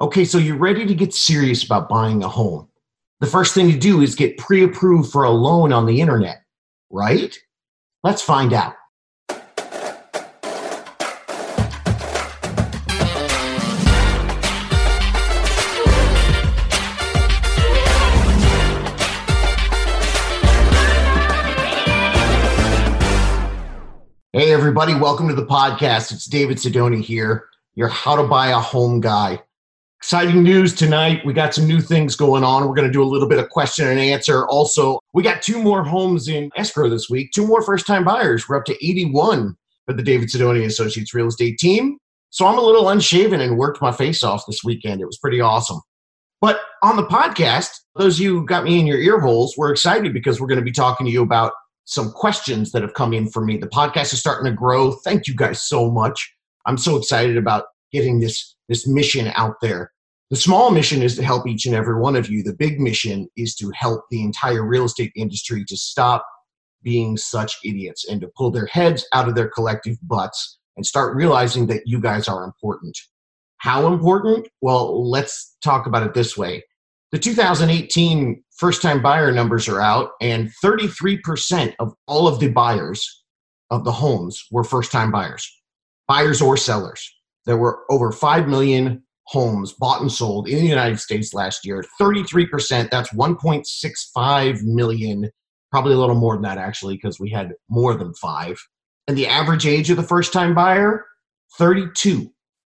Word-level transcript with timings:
Okay, 0.00 0.24
so 0.24 0.38
you're 0.38 0.56
ready 0.56 0.86
to 0.86 0.94
get 0.94 1.12
serious 1.12 1.64
about 1.64 1.88
buying 1.88 2.22
a 2.22 2.28
home. 2.28 2.68
The 3.18 3.26
first 3.26 3.52
thing 3.52 3.68
to 3.72 3.76
do 3.76 4.00
is 4.00 4.14
get 4.14 4.38
pre 4.38 4.62
approved 4.62 5.10
for 5.10 5.24
a 5.24 5.30
loan 5.30 5.72
on 5.72 5.86
the 5.86 6.00
internet, 6.00 6.44
right? 6.88 7.36
Let's 8.04 8.22
find 8.22 8.52
out. 8.52 8.76
Hey, 24.32 24.52
everybody, 24.52 24.94
welcome 24.94 25.26
to 25.26 25.34
the 25.34 25.44
podcast. 25.44 26.12
It's 26.12 26.26
David 26.26 26.58
Sidoni 26.58 27.02
here, 27.02 27.48
your 27.74 27.88
How 27.88 28.14
to 28.14 28.22
Buy 28.22 28.50
a 28.50 28.60
Home 28.60 29.00
guy. 29.00 29.42
Exciting 30.00 30.44
news 30.44 30.74
tonight. 30.74 31.26
We 31.26 31.32
got 31.32 31.54
some 31.54 31.66
new 31.66 31.80
things 31.80 32.14
going 32.14 32.44
on. 32.44 32.66
We're 32.66 32.74
going 32.74 32.86
to 32.86 32.92
do 32.92 33.02
a 33.02 33.04
little 33.04 33.28
bit 33.28 33.40
of 33.40 33.48
question 33.48 33.88
and 33.88 33.98
answer. 33.98 34.46
Also, 34.46 35.00
we 35.12 35.24
got 35.24 35.42
two 35.42 35.60
more 35.60 35.82
homes 35.82 36.28
in 36.28 36.50
escrow 36.56 36.88
this 36.88 37.10
week, 37.10 37.32
two 37.32 37.44
more 37.44 37.62
first 37.62 37.84
time 37.84 38.04
buyers. 38.04 38.48
We're 38.48 38.58
up 38.58 38.64
to 38.66 38.86
81 38.86 39.56
for 39.86 39.92
the 39.92 40.02
David 40.02 40.28
Sidoni 40.28 40.64
Associates 40.64 41.12
real 41.12 41.26
estate 41.26 41.58
team. 41.58 41.98
So 42.30 42.46
I'm 42.46 42.58
a 42.58 42.62
little 42.62 42.88
unshaven 42.90 43.40
and 43.40 43.58
worked 43.58 43.82
my 43.82 43.90
face 43.90 44.22
off 44.22 44.44
this 44.46 44.62
weekend. 44.62 45.00
It 45.00 45.06
was 45.06 45.18
pretty 45.18 45.40
awesome. 45.40 45.80
But 46.40 46.60
on 46.84 46.94
the 46.94 47.06
podcast, 47.06 47.70
those 47.96 48.18
of 48.18 48.20
you 48.20 48.38
who 48.38 48.46
got 48.46 48.62
me 48.62 48.78
in 48.78 48.86
your 48.86 49.00
ear 49.00 49.18
holes, 49.18 49.56
we're 49.56 49.72
excited 49.72 50.12
because 50.12 50.40
we're 50.40 50.46
going 50.46 50.60
to 50.60 50.64
be 50.64 50.70
talking 50.70 51.06
to 51.06 51.12
you 51.12 51.22
about 51.22 51.52
some 51.86 52.12
questions 52.12 52.70
that 52.70 52.82
have 52.82 52.94
come 52.94 53.12
in 53.12 53.28
for 53.28 53.44
me. 53.44 53.56
The 53.56 53.66
podcast 53.66 54.12
is 54.12 54.20
starting 54.20 54.48
to 54.48 54.56
grow. 54.56 54.92
Thank 54.92 55.26
you 55.26 55.34
guys 55.34 55.66
so 55.66 55.90
much. 55.90 56.32
I'm 56.66 56.78
so 56.78 56.96
excited 56.96 57.36
about 57.36 57.64
getting 57.90 58.20
this 58.20 58.54
this 58.68 58.86
mission 58.86 59.32
out 59.34 59.56
there. 59.60 59.92
The 60.30 60.36
small 60.36 60.70
mission 60.70 61.02
is 61.02 61.16
to 61.16 61.22
help 61.22 61.46
each 61.46 61.64
and 61.64 61.74
every 61.74 61.98
one 61.98 62.14
of 62.14 62.28
you. 62.28 62.42
The 62.42 62.52
big 62.52 62.80
mission 62.80 63.28
is 63.36 63.54
to 63.56 63.70
help 63.74 64.04
the 64.10 64.22
entire 64.22 64.62
real 64.62 64.84
estate 64.84 65.12
industry 65.16 65.64
to 65.66 65.76
stop 65.76 66.26
being 66.82 67.16
such 67.16 67.56
idiots 67.64 68.06
and 68.08 68.20
to 68.20 68.30
pull 68.36 68.50
their 68.50 68.66
heads 68.66 69.06
out 69.14 69.28
of 69.28 69.34
their 69.34 69.48
collective 69.48 69.96
butts 70.02 70.58
and 70.76 70.86
start 70.86 71.16
realizing 71.16 71.66
that 71.66 71.82
you 71.86 72.00
guys 72.00 72.28
are 72.28 72.44
important. 72.44 72.96
How 73.58 73.92
important? 73.92 74.48
Well, 74.60 75.08
let's 75.08 75.56
talk 75.62 75.86
about 75.86 76.04
it 76.04 76.14
this 76.14 76.36
way. 76.36 76.62
The 77.10 77.18
2018 77.18 78.44
first 78.56 78.82
time 78.82 79.02
buyer 79.02 79.32
numbers 79.32 79.66
are 79.68 79.80
out, 79.80 80.10
and 80.20 80.50
33% 80.62 81.74
of 81.78 81.94
all 82.06 82.28
of 82.28 82.38
the 82.38 82.48
buyers 82.48 83.24
of 83.70 83.84
the 83.84 83.92
homes 83.92 84.44
were 84.50 84.62
first 84.62 84.92
time 84.92 85.10
buyers, 85.10 85.50
buyers 86.06 86.40
or 86.42 86.56
sellers. 86.56 87.10
There 87.48 87.56
were 87.56 87.80
over 87.88 88.12
5 88.12 88.46
million 88.46 89.02
homes 89.26 89.72
bought 89.72 90.02
and 90.02 90.12
sold 90.12 90.46
in 90.46 90.58
the 90.58 90.66
United 90.66 91.00
States 91.00 91.32
last 91.32 91.64
year. 91.64 91.82
33%, 91.98 92.90
that's 92.90 93.08
1.65 93.14 94.62
million, 94.64 95.30
probably 95.70 95.94
a 95.94 95.96
little 95.96 96.14
more 96.14 96.34
than 96.34 96.42
that 96.42 96.58
actually, 96.58 96.96
because 96.96 97.18
we 97.18 97.30
had 97.30 97.54
more 97.70 97.94
than 97.94 98.12
five. 98.12 98.58
And 99.06 99.16
the 99.16 99.26
average 99.26 99.66
age 99.66 99.88
of 99.88 99.96
the 99.96 100.02
first 100.02 100.30
time 100.30 100.54
buyer, 100.54 101.06
32. 101.56 102.30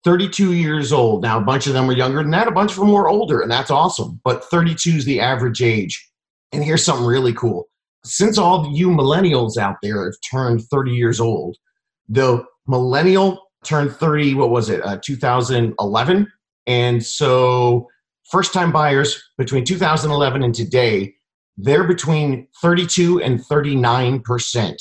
32 0.05 0.53
years 0.53 0.93
old. 0.93 1.21
Now, 1.21 1.37
a 1.37 1.43
bunch 1.43 1.67
of 1.67 1.73
them 1.73 1.85
were 1.85 1.93
younger 1.93 2.21
than 2.21 2.31
that, 2.31 2.47
a 2.47 2.51
bunch 2.51 2.71
of 2.71 2.77
them 2.77 2.93
were 2.93 3.09
older, 3.09 3.41
and 3.41 3.51
that's 3.51 3.71
awesome. 3.71 4.21
But 4.23 4.45
32 4.45 4.91
is 4.91 5.05
the 5.05 5.19
average 5.19 5.61
age. 5.61 6.09
And 6.53 6.63
here's 6.63 6.85
something 6.85 7.05
really 7.05 7.33
cool. 7.33 7.65
Since 8.05 8.37
all 8.37 8.71
you 8.73 8.87
millennials 8.87 9.57
out 9.57 9.75
there 9.83 10.05
have 10.05 10.15
turned 10.31 10.63
30 10.63 10.91
years 10.91 11.19
old, 11.19 11.57
the 12.07 12.45
millennial 12.67 13.50
turned 13.63 13.91
30, 13.91 14.35
what 14.35 14.49
was 14.49 14.69
it, 14.69 14.83
uh, 14.85 14.99
2011? 15.03 16.31
And 16.67 17.03
so, 17.03 17.87
first 18.29 18.53
time 18.53 18.71
buyers 18.71 19.21
between 19.37 19.65
2011 19.65 20.43
and 20.43 20.53
today, 20.55 21.13
they're 21.57 21.83
between 21.83 22.47
32 22.61 23.21
and 23.21 23.39
39% 23.39 24.75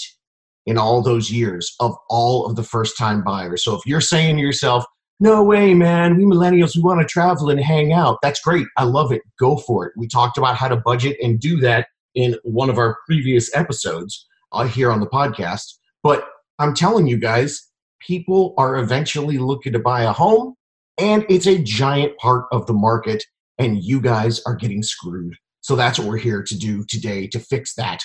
in 0.66 0.78
all 0.78 1.02
those 1.02 1.30
years 1.30 1.74
of 1.80 1.96
all 2.08 2.46
of 2.46 2.56
the 2.56 2.62
first 2.62 2.96
time 2.98 3.24
buyers. 3.24 3.64
So, 3.64 3.74
if 3.74 3.82
you're 3.86 4.00
saying 4.00 4.36
to 4.36 4.42
yourself, 4.42 4.84
no 5.22 5.44
way, 5.44 5.74
man. 5.74 6.16
We 6.16 6.24
millennials, 6.24 6.74
we 6.74 6.82
want 6.82 7.02
to 7.02 7.06
travel 7.06 7.50
and 7.50 7.60
hang 7.60 7.92
out. 7.92 8.18
That's 8.22 8.40
great. 8.40 8.66
I 8.78 8.84
love 8.84 9.12
it. 9.12 9.20
Go 9.38 9.58
for 9.58 9.86
it. 9.86 9.92
We 9.94 10.08
talked 10.08 10.38
about 10.38 10.56
how 10.56 10.68
to 10.68 10.76
budget 10.76 11.18
and 11.22 11.38
do 11.38 11.58
that 11.60 11.88
in 12.14 12.36
one 12.42 12.70
of 12.70 12.78
our 12.78 12.96
previous 13.06 13.54
episodes 13.54 14.26
uh, 14.52 14.64
here 14.64 14.90
on 14.90 15.00
the 15.00 15.06
podcast. 15.06 15.74
But 16.02 16.26
I'm 16.58 16.74
telling 16.74 17.06
you 17.06 17.18
guys, 17.18 17.69
people 18.00 18.54
are 18.58 18.76
eventually 18.76 19.38
looking 19.38 19.72
to 19.72 19.78
buy 19.78 20.02
a 20.02 20.12
home, 20.12 20.54
and 20.98 21.24
it's 21.28 21.46
a 21.46 21.58
giant 21.58 22.16
part 22.18 22.46
of 22.52 22.66
the 22.66 22.72
market, 22.72 23.24
and 23.58 23.82
you 23.82 24.00
guys 24.00 24.40
are 24.46 24.54
getting 24.54 24.82
screwed. 24.82 25.34
So 25.60 25.76
that's 25.76 25.98
what 25.98 26.08
we're 26.08 26.18
here 26.18 26.42
to 26.42 26.58
do 26.58 26.84
today 26.88 27.26
to 27.28 27.38
fix 27.38 27.74
that. 27.74 28.02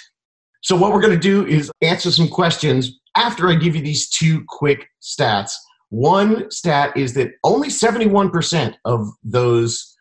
So, 0.62 0.76
what 0.76 0.92
we're 0.92 1.02
going 1.02 1.14
to 1.14 1.20
do 1.20 1.46
is 1.46 1.72
answer 1.82 2.12
some 2.12 2.28
questions 2.28 3.00
after 3.16 3.50
I 3.50 3.56
give 3.56 3.76
you 3.76 3.82
these 3.82 4.10
two 4.10 4.44
quick 4.48 4.88
stats 5.02 5.54
one 5.90 6.50
stat 6.52 6.96
is 6.98 7.14
that 7.14 7.32
only 7.44 7.70
71% 7.70 8.76
of 8.86 9.08
those 9.24 9.96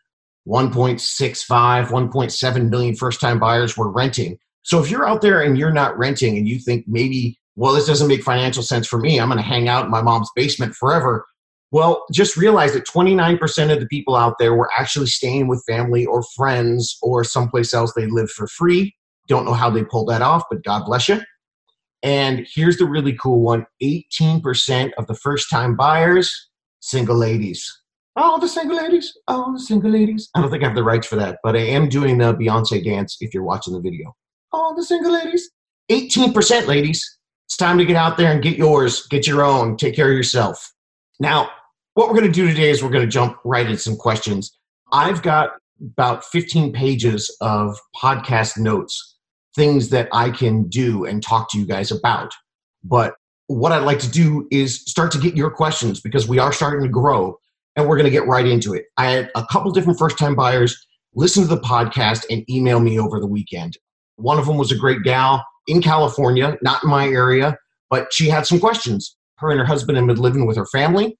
1.65, 0.47 1.87
1.7 1.87 2.69
million 2.69 2.95
first 2.95 3.21
time 3.21 3.39
buyers 3.39 3.77
were 3.77 3.89
renting. 3.89 4.37
So 4.63 4.81
if 4.81 4.89
you're 4.89 5.07
out 5.07 5.21
there 5.21 5.41
and 5.41 5.57
you're 5.57 5.71
not 5.71 5.97
renting 5.97 6.37
and 6.37 6.47
you 6.47 6.59
think 6.59 6.85
maybe, 6.87 7.39
well, 7.55 7.73
this 7.73 7.87
doesn't 7.87 8.07
make 8.07 8.23
financial 8.23 8.63
sense 8.63 8.87
for 8.87 8.99
me, 8.99 9.19
I'm 9.19 9.29
going 9.29 9.37
to 9.37 9.43
hang 9.43 9.67
out 9.67 9.85
in 9.85 9.91
my 9.91 10.01
mom's 10.01 10.29
basement 10.35 10.75
forever. 10.75 11.25
Well, 11.71 12.05
just 12.11 12.37
realize 12.37 12.73
that 12.73 12.87
29% 12.87 13.71
of 13.71 13.79
the 13.79 13.87
people 13.87 14.15
out 14.15 14.35
there 14.39 14.53
were 14.53 14.69
actually 14.77 15.07
staying 15.07 15.47
with 15.47 15.63
family 15.67 16.05
or 16.05 16.23
friends 16.35 16.97
or 17.01 17.23
someplace 17.23 17.73
else 17.73 17.93
they 17.93 18.07
live 18.07 18.29
for 18.29 18.47
free. 18.47 18.95
Don't 19.27 19.45
know 19.45 19.53
how 19.53 19.69
they 19.69 19.83
pulled 19.83 20.09
that 20.09 20.21
off, 20.21 20.43
but 20.49 20.63
God 20.63 20.85
bless 20.85 21.09
you. 21.09 21.21
And 22.03 22.45
here's 22.53 22.77
the 22.77 22.85
really 22.85 23.13
cool 23.13 23.41
one 23.41 23.65
18% 23.81 24.91
of 24.97 25.07
the 25.07 25.15
first 25.15 25.49
time 25.49 25.75
buyers, 25.75 26.49
single 26.79 27.17
ladies. 27.17 27.67
All 28.15 28.39
the 28.39 28.47
single 28.47 28.77
ladies, 28.77 29.17
all 29.27 29.51
the 29.51 29.59
single 29.59 29.91
ladies. 29.91 30.29
I 30.35 30.41
don't 30.41 30.49
think 30.49 30.63
I 30.63 30.67
have 30.67 30.75
the 30.75 30.83
rights 30.83 31.07
for 31.07 31.17
that, 31.17 31.39
but 31.43 31.55
I 31.55 31.61
am 31.61 31.89
doing 31.89 32.17
the 32.19 32.33
Beyonce 32.33 32.83
dance 32.83 33.17
if 33.19 33.33
you're 33.33 33.43
watching 33.43 33.73
the 33.73 33.81
video. 33.81 34.15
All 34.53 34.73
the 34.75 34.85
single 34.85 35.11
ladies. 35.11 35.49
18% 35.91 36.67
ladies. 36.67 37.17
It's 37.47 37.57
time 37.57 37.77
to 37.77 37.85
get 37.85 37.95
out 37.95 38.17
there 38.17 38.31
and 38.31 38.41
get 38.41 38.57
yours, 38.57 39.05
get 39.07 39.27
your 39.27 39.43
own, 39.43 39.77
take 39.77 39.95
care 39.95 40.09
of 40.09 40.17
yourself. 40.17 40.73
Now, 41.19 41.49
what 41.93 42.07
we're 42.07 42.15
going 42.15 42.25
to 42.25 42.31
do 42.31 42.47
today 42.47 42.69
is 42.69 42.83
we're 42.83 42.89
going 42.89 43.05
to 43.05 43.11
jump 43.11 43.37
right 43.45 43.65
into 43.65 43.77
some 43.77 43.95
questions. 43.95 44.57
I've 44.91 45.21
got 45.21 45.51
about 45.81 46.25
15 46.25 46.73
pages 46.73 47.35
of 47.41 47.77
podcast 47.95 48.57
notes 48.57 49.15
things 49.55 49.89
that 49.89 50.09
I 50.11 50.31
can 50.31 50.67
do 50.67 51.05
and 51.05 51.23
talk 51.23 51.49
to 51.51 51.59
you 51.59 51.65
guys 51.65 51.91
about. 51.91 52.33
But 52.83 53.15
what 53.47 53.71
I'd 53.71 53.83
like 53.83 53.99
to 53.99 54.09
do 54.09 54.47
is 54.51 54.81
start 54.81 55.11
to 55.13 55.17
get 55.17 55.37
your 55.37 55.49
questions 55.49 56.01
because 56.01 56.27
we 56.27 56.39
are 56.39 56.51
starting 56.51 56.83
to 56.83 56.89
grow 56.89 57.39
and 57.75 57.87
we're 57.87 57.95
going 57.95 58.05
to 58.05 58.11
get 58.11 58.27
right 58.27 58.45
into 58.45 58.73
it. 58.73 58.85
I 58.97 59.11
had 59.11 59.31
a 59.35 59.45
couple 59.51 59.71
different 59.71 59.99
first 59.99 60.17
time 60.17 60.35
buyers 60.35 60.85
listen 61.13 61.43
to 61.43 61.49
the 61.49 61.61
podcast 61.61 62.25
and 62.29 62.47
email 62.49 62.79
me 62.79 62.99
over 62.99 63.19
the 63.19 63.27
weekend. 63.27 63.77
One 64.17 64.39
of 64.39 64.45
them 64.45 64.57
was 64.57 64.71
a 64.71 64.77
great 64.77 65.03
gal 65.03 65.45
in 65.67 65.81
California, 65.81 66.57
not 66.61 66.83
in 66.83 66.89
my 66.89 67.07
area, 67.07 67.57
but 67.89 68.11
she 68.11 68.29
had 68.29 68.45
some 68.45 68.59
questions. 68.59 69.15
Her 69.37 69.49
and 69.49 69.59
her 69.59 69.65
husband 69.65 69.97
had 69.97 70.07
been 70.07 70.17
living 70.17 70.45
with 70.45 70.57
her 70.57 70.65
family, 70.67 71.17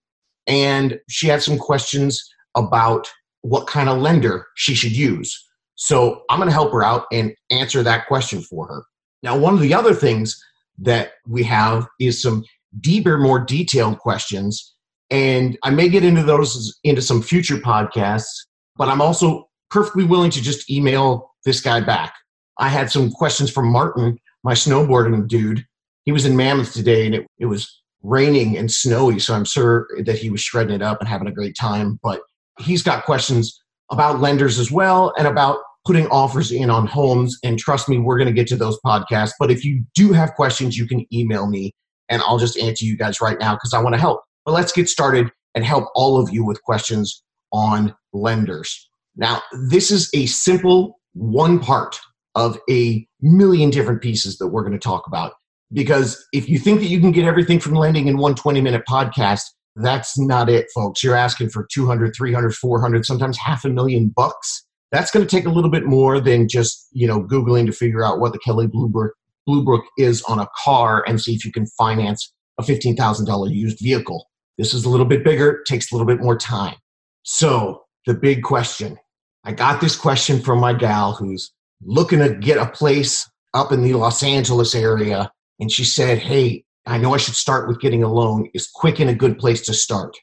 and 0.47 0.99
she 1.09 1.27
had 1.27 1.43
some 1.43 1.57
questions 1.57 2.23
about 2.55 3.07
what 3.41 3.67
kind 3.67 3.89
of 3.89 3.99
lender 3.99 4.47
she 4.55 4.73
should 4.73 4.95
use. 4.95 5.37
So 5.75 6.23
I'm 6.29 6.39
going 6.39 6.47
to 6.47 6.53
help 6.53 6.71
her 6.71 6.83
out 6.83 7.05
and 7.11 7.33
answer 7.51 7.83
that 7.83 8.07
question 8.07 8.41
for 8.41 8.67
her. 8.67 8.83
Now, 9.23 9.37
one 9.37 9.53
of 9.53 9.59
the 9.59 9.73
other 9.73 9.93
things 9.93 10.41
that 10.79 11.13
we 11.27 11.43
have 11.43 11.87
is 11.99 12.21
some 12.21 12.43
deeper, 12.81 13.17
more 13.17 13.39
detailed 13.39 13.99
questions. 13.99 14.73
And 15.09 15.57
I 15.63 15.69
may 15.69 15.89
get 15.89 16.03
into 16.03 16.23
those 16.23 16.77
into 16.83 17.01
some 17.01 17.21
future 17.21 17.57
podcasts, 17.57 18.33
but 18.75 18.87
I'm 18.87 19.01
also 19.01 19.49
perfectly 19.69 20.05
willing 20.05 20.31
to 20.31 20.41
just 20.41 20.69
email 20.69 21.31
this 21.43 21.61
guy 21.61 21.81
back. 21.81 22.13
I 22.57 22.69
had 22.69 22.89
some 22.89 23.11
questions 23.11 23.51
from 23.51 23.71
Martin, 23.71 24.17
my 24.45 24.53
snowboarding 24.53 25.27
dude. 25.27 25.65
He 26.03 26.11
was 26.11 26.23
in 26.23 26.37
Mammoth 26.37 26.71
today 26.71 27.07
and 27.07 27.15
it, 27.15 27.27
it 27.39 27.47
was 27.47 27.81
raining 28.03 28.55
and 28.55 28.71
snowy, 28.71 29.17
so 29.17 29.33
I'm 29.33 29.43
sure 29.43 29.87
that 30.05 30.19
he 30.19 30.29
was 30.29 30.39
shredding 30.39 30.75
it 30.75 30.83
up 30.83 30.99
and 30.99 31.09
having 31.09 31.27
a 31.27 31.31
great 31.31 31.55
time. 31.59 31.99
But 32.03 32.21
he's 32.59 32.83
got 32.83 33.05
questions 33.05 33.59
about 33.91 34.21
lenders 34.21 34.59
as 34.59 34.71
well 34.71 35.11
and 35.17 35.27
about 35.27 35.57
putting 35.83 36.05
offers 36.07 36.51
in 36.51 36.69
on 36.69 36.85
homes. 36.85 37.37
And 37.43 37.57
trust 37.57 37.89
me, 37.89 37.97
we're 37.97 38.19
going 38.19 38.27
to 38.27 38.33
get 38.33 38.47
to 38.47 38.55
those 38.55 38.79
podcasts. 38.85 39.33
But 39.39 39.49
if 39.49 39.65
you 39.65 39.83
do 39.95 40.13
have 40.13 40.35
questions, 40.35 40.77
you 40.77 40.87
can 40.87 41.05
email 41.11 41.47
me 41.47 41.73
and 42.07 42.21
I'll 42.21 42.37
just 42.37 42.57
answer 42.59 42.85
you 42.85 42.95
guys 42.95 43.19
right 43.19 43.39
now 43.39 43.55
because 43.55 43.73
I 43.73 43.81
want 43.81 43.95
to 43.95 43.99
help. 43.99 44.21
But 44.45 44.51
let's 44.51 44.71
get 44.71 44.89
started 44.89 45.31
and 45.55 45.65
help 45.65 45.89
all 45.95 46.21
of 46.21 46.31
you 46.31 46.45
with 46.45 46.61
questions 46.61 47.23
on 47.51 47.95
lenders. 48.13 48.87
Now, 49.15 49.41
this 49.69 49.89
is 49.89 50.11
a 50.13 50.27
simple 50.27 50.99
one 51.13 51.59
part 51.59 51.99
of 52.35 52.59
a 52.69 53.07
million 53.21 53.69
different 53.69 54.01
pieces 54.01 54.37
that 54.37 54.47
we're 54.47 54.61
going 54.61 54.73
to 54.73 54.79
talk 54.79 55.07
about. 55.07 55.33
Because 55.73 56.23
if 56.31 56.47
you 56.47 56.59
think 56.59 56.79
that 56.79 56.87
you 56.87 56.99
can 56.99 57.11
get 57.11 57.25
everything 57.25 57.59
from 57.59 57.73
lending 57.73 58.07
in 58.07 58.17
one 58.17 58.35
20 58.35 58.61
minute 58.61 58.83
podcast, 58.87 59.43
That's 59.75 60.17
not 60.17 60.49
it, 60.49 60.67
folks. 60.73 61.03
You're 61.03 61.15
asking 61.15 61.49
for 61.49 61.67
200, 61.69 62.13
300, 62.15 62.55
400, 62.55 63.05
sometimes 63.05 63.37
half 63.37 63.65
a 63.65 63.69
million 63.69 64.07
bucks. 64.07 64.65
That's 64.91 65.11
going 65.11 65.25
to 65.25 65.29
take 65.29 65.45
a 65.45 65.49
little 65.49 65.69
bit 65.69 65.85
more 65.85 66.21
than 66.21 66.47
just, 66.47 66.87
you 66.91 67.07
know, 67.07 67.21
Googling 67.21 67.65
to 67.65 67.73
figure 67.73 68.03
out 68.03 68.19
what 68.19 68.31
the 68.31 68.39
Kelley 68.39 68.67
Blue 68.67 68.87
Book, 68.87 69.13
Blue 69.45 69.65
Book 69.65 69.83
is 69.97 70.21
on 70.23 70.39
a 70.39 70.47
car 70.63 71.03
and 71.07 71.19
see 71.19 71.33
if 71.35 71.43
you 71.43 71.51
can 71.51 71.65
finance 71.77 72.31
a 72.57 72.63
$15,000 72.63 73.53
used 73.53 73.79
vehicle. 73.79 74.29
This 74.57 74.73
is 74.73 74.85
a 74.85 74.89
little 74.89 75.05
bit 75.05 75.25
bigger, 75.25 75.61
takes 75.67 75.91
a 75.91 75.95
little 75.95 76.07
bit 76.07 76.21
more 76.21 76.37
time. 76.37 76.75
So, 77.23 77.81
the 78.05 78.13
big 78.13 78.43
question 78.43 78.97
I 79.43 79.51
got 79.51 79.81
this 79.81 79.95
question 79.95 80.39
from 80.39 80.59
my 80.59 80.73
gal 80.73 81.13
who's 81.13 81.51
looking 81.85 82.19
to 82.19 82.33
get 82.35 82.57
a 82.57 82.65
place 82.65 83.29
up 83.53 83.71
in 83.71 83.81
the 83.81 83.93
Los 83.93 84.23
Angeles 84.23 84.75
area. 84.75 85.31
And 85.59 85.71
she 85.71 85.85
said, 85.85 86.17
Hey, 86.17 86.65
I 86.85 86.97
know 86.97 87.13
I 87.13 87.17
should 87.17 87.35
start 87.35 87.67
with 87.67 87.79
getting 87.79 88.03
a 88.03 88.11
loan. 88.11 88.49
Is 88.53 88.67
Quicken 88.67 89.07
a 89.07 89.15
good 89.15 89.37
place 89.37 89.61
to 89.65 89.73
start? 89.73 90.15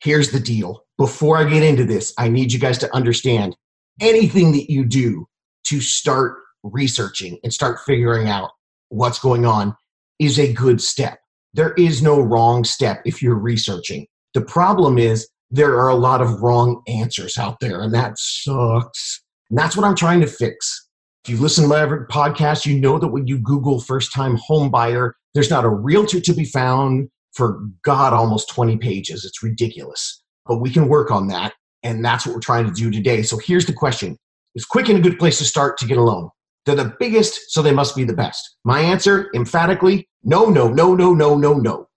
Here's 0.00 0.30
the 0.30 0.40
deal. 0.40 0.84
Before 0.96 1.36
I 1.36 1.48
get 1.48 1.62
into 1.62 1.84
this, 1.84 2.12
I 2.18 2.28
need 2.28 2.52
you 2.52 2.58
guys 2.58 2.78
to 2.78 2.94
understand 2.94 3.56
anything 4.00 4.52
that 4.52 4.70
you 4.70 4.84
do 4.84 5.26
to 5.64 5.80
start 5.80 6.38
researching 6.62 7.38
and 7.42 7.52
start 7.52 7.80
figuring 7.86 8.28
out 8.28 8.50
what's 8.88 9.18
going 9.18 9.44
on 9.44 9.76
is 10.18 10.38
a 10.38 10.52
good 10.52 10.80
step. 10.80 11.18
There 11.54 11.74
is 11.74 12.02
no 12.02 12.20
wrong 12.20 12.64
step 12.64 13.02
if 13.04 13.22
you're 13.22 13.38
researching. 13.38 14.06
The 14.34 14.42
problem 14.42 14.98
is 14.98 15.28
there 15.50 15.78
are 15.78 15.88
a 15.88 15.94
lot 15.94 16.20
of 16.20 16.42
wrong 16.42 16.82
answers 16.86 17.38
out 17.38 17.58
there, 17.60 17.80
and 17.80 17.94
that 17.94 18.18
sucks. 18.18 19.22
And 19.50 19.58
that's 19.58 19.76
what 19.76 19.86
I'm 19.86 19.96
trying 19.96 20.20
to 20.20 20.26
fix. 20.26 20.87
If 21.28 21.34
you 21.34 21.42
listen 21.42 21.64
to 21.64 21.68
my 21.68 21.84
podcast, 22.10 22.64
you 22.64 22.80
know 22.80 22.98
that 22.98 23.08
when 23.08 23.26
you 23.26 23.38
Google 23.38 23.80
first 23.80 24.14
time 24.14 24.38
home 24.42 24.70
buyer, 24.70 25.14
there's 25.34 25.50
not 25.50 25.62
a 25.62 25.68
realtor 25.68 26.20
to 26.20 26.32
be 26.32 26.46
found 26.46 27.10
for 27.34 27.60
God 27.84 28.14
almost 28.14 28.48
20 28.48 28.78
pages. 28.78 29.26
It's 29.26 29.42
ridiculous. 29.42 30.22
But 30.46 30.62
we 30.62 30.70
can 30.70 30.88
work 30.88 31.10
on 31.10 31.28
that. 31.28 31.52
And 31.82 32.02
that's 32.02 32.24
what 32.24 32.34
we're 32.34 32.40
trying 32.40 32.64
to 32.64 32.72
do 32.72 32.90
today. 32.90 33.20
So 33.20 33.36
here's 33.36 33.66
the 33.66 33.74
question 33.74 34.16
Is 34.54 34.64
Quicken 34.64 34.96
a 34.96 35.00
good 35.00 35.18
place 35.18 35.36
to 35.36 35.44
start 35.44 35.76
to 35.80 35.86
get 35.86 35.98
a 35.98 36.02
loan? 36.02 36.30
They're 36.64 36.74
the 36.74 36.96
biggest, 36.98 37.52
so 37.52 37.60
they 37.60 37.72
must 37.72 37.94
be 37.94 38.04
the 38.04 38.14
best. 38.14 38.56
My 38.64 38.80
answer, 38.80 39.28
emphatically, 39.34 40.08
no, 40.24 40.46
no, 40.46 40.72
no, 40.72 40.94
no, 40.94 41.12
no, 41.12 41.36
no, 41.36 41.52
no. 41.52 41.88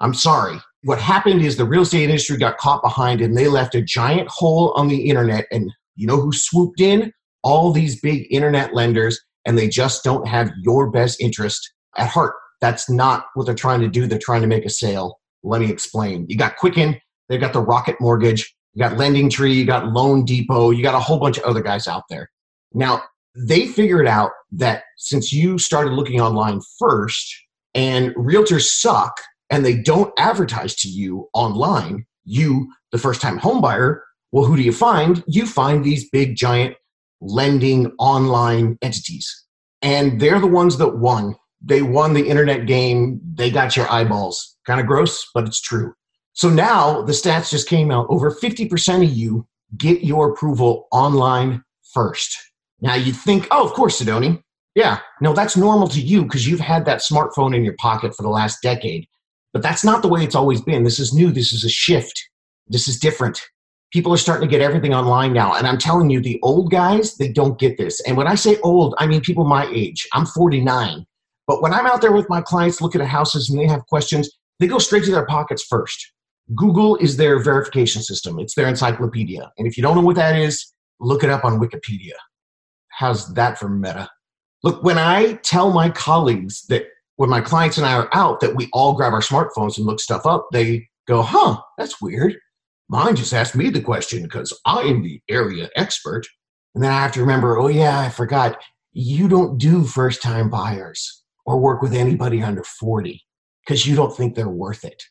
I'm 0.00 0.12
sorry. 0.12 0.58
What 0.82 1.00
happened 1.00 1.40
is 1.40 1.56
the 1.56 1.64
real 1.64 1.82
estate 1.82 2.02
industry 2.02 2.36
got 2.36 2.58
caught 2.58 2.82
behind 2.82 3.22
and 3.22 3.34
they 3.34 3.48
left 3.48 3.74
a 3.76 3.80
giant 3.80 4.28
hole 4.28 4.74
on 4.76 4.88
the 4.88 5.08
internet. 5.08 5.46
And 5.50 5.72
you 5.96 6.06
know 6.06 6.20
who 6.20 6.32
swooped 6.34 6.82
in? 6.82 7.14
All 7.44 7.70
these 7.70 8.00
big 8.00 8.26
internet 8.30 8.74
lenders, 8.74 9.20
and 9.44 9.56
they 9.56 9.68
just 9.68 10.02
don't 10.02 10.26
have 10.26 10.50
your 10.62 10.90
best 10.90 11.20
interest 11.20 11.72
at 11.96 12.08
heart. 12.08 12.34
That's 12.60 12.90
not 12.90 13.26
what 13.34 13.46
they're 13.46 13.54
trying 13.54 13.80
to 13.80 13.88
do. 13.88 14.06
They're 14.06 14.18
trying 14.18 14.40
to 14.40 14.48
make 14.48 14.64
a 14.64 14.70
sale. 14.70 15.20
Let 15.42 15.60
me 15.60 15.70
explain. 15.70 16.26
You 16.28 16.36
got 16.36 16.56
Quicken, 16.56 16.98
they've 17.28 17.40
got 17.40 17.52
the 17.52 17.60
Rocket 17.60 18.00
Mortgage, 18.00 18.54
you 18.72 18.80
got 18.80 18.96
Lending 18.96 19.30
Tree, 19.30 19.52
you 19.52 19.64
got 19.64 19.92
Loan 19.92 20.24
Depot, 20.24 20.70
you 20.70 20.82
got 20.82 20.94
a 20.94 21.00
whole 21.00 21.18
bunch 21.18 21.38
of 21.38 21.44
other 21.44 21.62
guys 21.62 21.86
out 21.86 22.04
there. 22.08 22.30
Now, 22.72 23.02
they 23.36 23.66
figured 23.66 24.06
out 24.06 24.30
that 24.52 24.84
since 24.96 25.32
you 25.32 25.58
started 25.58 25.92
looking 25.92 26.20
online 26.20 26.60
first 26.78 27.34
and 27.74 28.14
realtors 28.14 28.66
suck 28.66 29.20
and 29.50 29.64
they 29.64 29.76
don't 29.76 30.12
advertise 30.18 30.74
to 30.76 30.88
you 30.88 31.28
online, 31.34 32.06
you, 32.24 32.72
the 32.92 32.98
first 32.98 33.20
time 33.20 33.38
homebuyer, 33.38 34.00
well, 34.32 34.44
who 34.44 34.56
do 34.56 34.62
you 34.62 34.72
find? 34.72 35.22
You 35.26 35.46
find 35.46 35.84
these 35.84 36.08
big, 36.10 36.36
giant 36.36 36.76
lending 37.24 37.92
online 37.98 38.78
entities. 38.82 39.44
And 39.82 40.20
they're 40.20 40.40
the 40.40 40.46
ones 40.46 40.78
that 40.78 40.98
won 40.98 41.36
they 41.64 41.82
won 41.82 42.12
the 42.12 42.28
internet 42.28 42.66
game. 42.66 43.20
They 43.34 43.50
got 43.50 43.76
your 43.76 43.90
eyeballs. 43.90 44.56
Kind 44.66 44.80
of 44.80 44.86
gross, 44.86 45.26
but 45.34 45.46
it's 45.46 45.60
true. 45.60 45.94
So 46.34 46.50
now 46.50 47.02
the 47.02 47.12
stats 47.12 47.50
just 47.50 47.68
came 47.68 47.90
out. 47.90 48.06
Over 48.10 48.30
50% 48.30 49.04
of 49.04 49.12
you 49.12 49.46
get 49.76 50.04
your 50.04 50.32
approval 50.32 50.88
online 50.92 51.62
first. 51.92 52.36
Now 52.80 52.94
you 52.94 53.12
think, 53.12 53.48
oh, 53.50 53.64
of 53.64 53.72
course, 53.72 54.00
Sidoni. 54.00 54.42
Yeah, 54.74 54.98
no, 55.20 55.32
that's 55.32 55.56
normal 55.56 55.86
to 55.88 56.00
you 56.00 56.24
because 56.24 56.48
you've 56.48 56.60
had 56.60 56.84
that 56.84 56.98
smartphone 56.98 57.54
in 57.54 57.64
your 57.64 57.76
pocket 57.78 58.14
for 58.16 58.22
the 58.24 58.28
last 58.28 58.60
decade. 58.60 59.06
But 59.52 59.62
that's 59.62 59.84
not 59.84 60.02
the 60.02 60.08
way 60.08 60.24
it's 60.24 60.34
always 60.34 60.60
been. 60.60 60.82
This 60.82 60.98
is 60.98 61.14
new. 61.14 61.30
This 61.30 61.52
is 61.52 61.64
a 61.64 61.68
shift. 61.68 62.20
This 62.66 62.88
is 62.88 62.98
different. 62.98 63.40
People 63.94 64.12
are 64.12 64.16
starting 64.16 64.48
to 64.48 64.50
get 64.50 64.60
everything 64.60 64.92
online 64.92 65.32
now. 65.32 65.54
And 65.54 65.68
I'm 65.68 65.78
telling 65.78 66.10
you, 66.10 66.20
the 66.20 66.40
old 66.42 66.72
guys, 66.72 67.14
they 67.14 67.28
don't 67.28 67.60
get 67.60 67.78
this. 67.78 68.00
And 68.00 68.16
when 68.16 68.26
I 68.26 68.34
say 68.34 68.58
old, 68.64 68.96
I 68.98 69.06
mean 69.06 69.20
people 69.20 69.44
my 69.44 69.70
age. 69.72 70.04
I'm 70.12 70.26
49. 70.26 71.06
But 71.46 71.62
when 71.62 71.72
I'm 71.72 71.86
out 71.86 72.00
there 72.00 72.10
with 72.10 72.28
my 72.28 72.40
clients 72.40 72.80
looking 72.80 73.00
at 73.00 73.06
houses 73.06 73.48
and 73.48 73.56
they 73.56 73.68
have 73.68 73.86
questions, 73.86 74.28
they 74.58 74.66
go 74.66 74.78
straight 74.78 75.04
to 75.04 75.12
their 75.12 75.26
pockets 75.26 75.62
first. 75.62 76.12
Google 76.56 76.96
is 76.96 77.16
their 77.16 77.38
verification 77.38 78.02
system, 78.02 78.40
it's 78.40 78.56
their 78.56 78.66
encyclopedia. 78.66 79.52
And 79.58 79.66
if 79.68 79.76
you 79.76 79.82
don't 79.84 79.94
know 79.94 80.02
what 80.02 80.16
that 80.16 80.34
is, 80.36 80.72
look 80.98 81.22
it 81.22 81.30
up 81.30 81.44
on 81.44 81.60
Wikipedia. 81.60 82.14
How's 82.88 83.32
that 83.34 83.60
for 83.60 83.68
meta? 83.68 84.10
Look, 84.64 84.82
when 84.82 84.98
I 84.98 85.34
tell 85.44 85.72
my 85.72 85.88
colleagues 85.88 86.66
that 86.66 86.86
when 87.14 87.30
my 87.30 87.40
clients 87.40 87.78
and 87.78 87.86
I 87.86 87.94
are 87.94 88.08
out 88.12 88.40
that 88.40 88.56
we 88.56 88.68
all 88.72 88.94
grab 88.94 89.12
our 89.12 89.20
smartphones 89.20 89.78
and 89.78 89.86
look 89.86 90.00
stuff 90.00 90.26
up, 90.26 90.48
they 90.52 90.88
go, 91.06 91.22
huh, 91.22 91.60
that's 91.78 92.00
weird. 92.00 92.36
Mine 92.88 93.16
just 93.16 93.32
asked 93.32 93.56
me 93.56 93.70
the 93.70 93.80
question 93.80 94.22
because 94.22 94.58
I 94.66 94.80
am 94.82 95.02
the 95.02 95.20
area 95.28 95.70
expert. 95.76 96.26
And 96.74 96.82
then 96.82 96.90
I 96.90 97.00
have 97.00 97.12
to 97.12 97.20
remember, 97.20 97.58
oh, 97.58 97.68
yeah, 97.68 98.00
I 98.00 98.10
forgot. 98.10 98.60
You 98.92 99.28
don't 99.28 99.58
do 99.58 99.84
first 99.84 100.22
time 100.22 100.50
buyers 100.50 101.22
or 101.46 101.58
work 101.58 101.82
with 101.82 101.94
anybody 101.94 102.42
under 102.42 102.62
40 102.62 103.20
because 103.64 103.86
you 103.86 103.96
don't 103.96 104.14
think 104.14 104.34
they're 104.34 104.48
worth 104.48 104.84
it. 104.84 105.02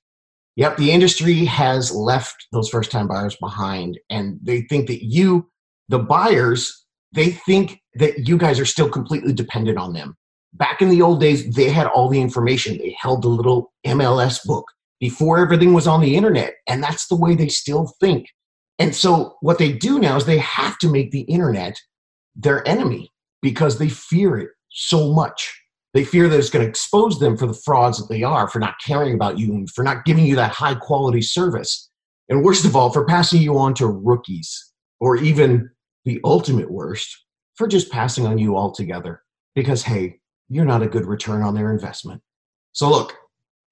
Yep, 0.56 0.78
the 0.78 0.92
industry 0.92 1.46
has 1.46 1.92
left 1.92 2.48
those 2.52 2.70
first 2.70 2.92
time 2.92 3.08
buyers 3.08 3.36
behind 3.38 4.00
and 4.10 4.40
they 4.44 4.62
think 4.62 4.88
that 4.88 5.04
you, 5.04 5.50
the 5.90 6.00
buyers, 6.00 6.86
they 7.12 7.32
think 7.32 7.80
that 7.96 8.28
you 8.28 8.38
guys 8.38 8.60
are 8.60 8.66
still 8.66 8.90
completely 8.90 9.34
dependent 9.34 9.80
on 9.80 9.94
them. 9.94 10.16
Back 10.54 10.82
in 10.82 10.90
the 10.90 11.02
old 11.02 11.20
days, 11.20 11.56
they 11.56 11.70
had 11.70 11.88
all 11.88 12.08
the 12.08 12.22
information. 12.22 12.78
They 12.78 12.96
held 13.00 13.24
the 13.24 13.30
little 13.30 13.74
MLS 13.86 14.46
book 14.46 14.66
before 15.04 15.38
everything 15.38 15.74
was 15.74 15.86
on 15.86 16.00
the 16.00 16.16
internet, 16.16 16.54
and 16.66 16.82
that's 16.82 17.08
the 17.08 17.16
way 17.18 17.36
they 17.36 17.50
still 17.50 17.94
think. 18.00 18.26
And 18.80 18.96
so, 18.96 19.36
what 19.42 19.58
they 19.58 19.74
do 19.74 20.00
now 20.00 20.16
is 20.16 20.24
they 20.24 20.38
have 20.38 20.78
to 20.78 20.90
make 20.90 21.12
the 21.12 21.24
internet 21.24 21.78
their 22.38 22.66
enemy 22.66 23.12
because 23.42 23.80
they 23.80 23.90
fear 23.90 24.38
it 24.38 24.52
so 24.72 25.12
much. 25.12 25.54
They 25.94 26.06
fear 26.06 26.30
that 26.30 26.40
it's 26.40 26.50
going 26.50 26.64
to 26.64 26.70
expose 26.70 27.20
them 27.20 27.36
for 27.36 27.48
the 27.48 27.62
frauds 27.66 27.98
that 27.98 28.08
they 28.08 28.24
are, 28.24 28.48
for 28.48 28.60
not 28.60 28.76
caring 28.82 29.14
about 29.14 29.38
you, 29.38 29.52
and 29.52 29.70
for 29.70 29.84
not 29.84 30.06
giving 30.06 30.26
you 30.26 30.38
that 30.38 30.54
high 30.54 30.76
quality 30.76 31.22
service. 31.22 31.90
And 32.30 32.42
worst 32.42 32.64
of 32.64 32.74
all, 32.74 32.90
for 32.90 33.06
passing 33.06 33.42
you 33.42 33.58
on 33.58 33.74
to 33.74 33.88
rookies, 33.88 34.72
or 35.02 35.18
even 35.18 35.70
the 36.06 36.22
ultimate 36.24 36.72
worst, 36.72 37.26
for 37.56 37.68
just 37.68 37.92
passing 37.92 38.26
on 38.26 38.38
you 38.38 38.56
altogether. 38.56 39.22
Because, 39.54 39.84
hey, 39.84 40.22
you're 40.48 40.64
not 40.64 40.82
a 40.82 40.88
good 40.88 41.06
return 41.06 41.42
on 41.42 41.56
their 41.56 41.74
investment. 41.74 42.22
So, 42.72 42.90
look, 42.90 43.14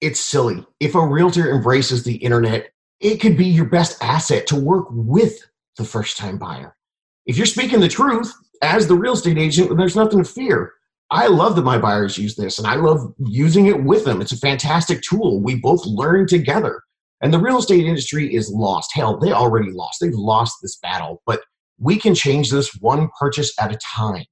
it's 0.02 0.20
silly. 0.20 0.66
If 0.80 0.94
a 0.94 1.06
realtor 1.06 1.50
embraces 1.50 2.02
the 2.02 2.16
internet, 2.16 2.70
it 3.00 3.18
could 3.20 3.36
be 3.36 3.46
your 3.46 3.64
best 3.64 4.02
asset 4.02 4.46
to 4.48 4.56
work 4.56 4.86
with 4.90 5.38
the 5.78 5.84
first 5.84 6.18
time 6.18 6.38
buyer. 6.38 6.76
If 7.24 7.36
you're 7.36 7.46
speaking 7.46 7.80
the 7.80 7.88
truth 7.88 8.32
as 8.62 8.86
the 8.86 8.96
real 8.96 9.14
estate 9.14 9.38
agent, 9.38 9.76
there's 9.76 9.96
nothing 9.96 10.22
to 10.22 10.30
fear. 10.30 10.74
I 11.10 11.28
love 11.28 11.56
that 11.56 11.62
my 11.62 11.78
buyers 11.78 12.18
use 12.18 12.34
this 12.34 12.58
and 12.58 12.66
I 12.66 12.74
love 12.74 13.14
using 13.18 13.66
it 13.66 13.84
with 13.84 14.04
them. 14.04 14.20
It's 14.20 14.32
a 14.32 14.38
fantastic 14.38 15.02
tool. 15.02 15.40
We 15.40 15.54
both 15.54 15.86
learn 15.86 16.26
together. 16.26 16.82
And 17.20 17.32
the 17.32 17.38
real 17.38 17.58
estate 17.58 17.84
industry 17.84 18.34
is 18.34 18.50
lost. 18.50 18.90
Hell, 18.92 19.18
they 19.18 19.30
already 19.30 19.70
lost. 19.70 19.98
They've 20.00 20.12
lost 20.12 20.56
this 20.62 20.78
battle, 20.78 21.22
but 21.26 21.42
we 21.78 21.96
can 21.96 22.14
change 22.14 22.50
this 22.50 22.74
one 22.80 23.08
purchase 23.20 23.52
at 23.60 23.72
a 23.72 23.78
time. 23.78 24.24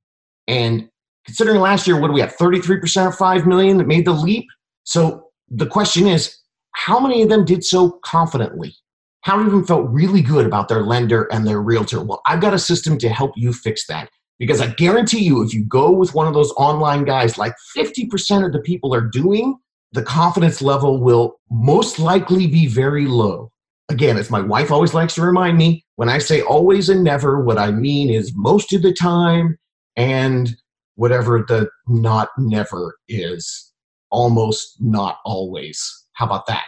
And 0.48 0.88
considering 1.24 1.60
last 1.60 1.86
year, 1.86 2.00
what 2.00 2.08
do 2.08 2.14
we 2.14 2.20
have? 2.20 2.34
33% 2.36 3.06
of 3.06 3.14
5 3.14 3.46
million 3.46 3.76
that 3.76 3.86
made 3.86 4.04
the 4.04 4.12
leap. 4.12 4.46
So 4.82 5.29
the 5.50 5.66
question 5.66 6.06
is, 6.06 6.36
how 6.74 7.00
many 7.00 7.22
of 7.22 7.28
them 7.28 7.44
did 7.44 7.64
so 7.64 7.98
confidently? 8.04 8.74
How 9.22 9.36
many 9.36 9.48
of 9.48 9.52
them 9.52 9.66
felt 9.66 9.90
really 9.90 10.22
good 10.22 10.46
about 10.46 10.68
their 10.68 10.82
lender 10.82 11.28
and 11.32 11.46
their 11.46 11.60
realtor? 11.60 12.02
Well, 12.02 12.22
I've 12.26 12.40
got 12.40 12.54
a 12.54 12.58
system 12.58 12.96
to 12.98 13.08
help 13.08 13.32
you 13.36 13.52
fix 13.52 13.86
that. 13.88 14.08
Because 14.38 14.62
I 14.62 14.68
guarantee 14.68 15.22
you, 15.22 15.42
if 15.42 15.52
you 15.52 15.66
go 15.66 15.90
with 15.90 16.14
one 16.14 16.26
of 16.26 16.32
those 16.32 16.50
online 16.52 17.04
guys, 17.04 17.36
like 17.36 17.52
50% 17.76 18.46
of 18.46 18.54
the 18.54 18.60
people 18.60 18.94
are 18.94 19.06
doing, 19.06 19.58
the 19.92 20.02
confidence 20.02 20.62
level 20.62 20.98
will 21.02 21.38
most 21.50 21.98
likely 21.98 22.46
be 22.46 22.66
very 22.66 23.06
low. 23.06 23.50
Again, 23.90 24.16
as 24.16 24.30
my 24.30 24.40
wife 24.40 24.70
always 24.70 24.94
likes 24.94 25.14
to 25.16 25.22
remind 25.22 25.58
me, 25.58 25.84
when 25.96 26.08
I 26.08 26.18
say 26.18 26.40
always 26.40 26.88
and 26.88 27.04
never, 27.04 27.44
what 27.44 27.58
I 27.58 27.70
mean 27.70 28.08
is 28.08 28.32
most 28.34 28.72
of 28.72 28.80
the 28.80 28.94
time 28.94 29.58
and 29.96 30.56
whatever 30.94 31.44
the 31.46 31.68
not 31.86 32.30
never 32.38 32.96
is, 33.08 33.69
almost 34.10 34.76
not 34.80 35.18
always. 35.24 36.06
How 36.12 36.26
about 36.26 36.46
that? 36.46 36.66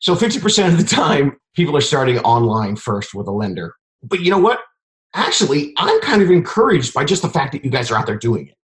So 0.00 0.14
50% 0.14 0.68
of 0.68 0.78
the 0.78 0.84
time, 0.84 1.36
people 1.54 1.76
are 1.76 1.82
starting 1.82 2.18
online 2.20 2.76
first 2.76 3.14
with 3.14 3.26
a 3.26 3.32
lender. 3.32 3.74
But 4.02 4.20
you 4.20 4.30
know 4.30 4.38
what? 4.38 4.60
actually, 5.14 5.72
I'm 5.76 6.00
kind 6.00 6.22
of 6.22 6.30
encouraged 6.30 6.94
by 6.94 7.04
just 7.04 7.22
the 7.22 7.28
fact 7.28 7.52
that 7.52 7.64
you 7.64 7.70
guys 7.70 7.90
are 7.90 7.96
out 7.96 8.06
there 8.06 8.18
doing 8.18 8.48
it. 8.48 8.54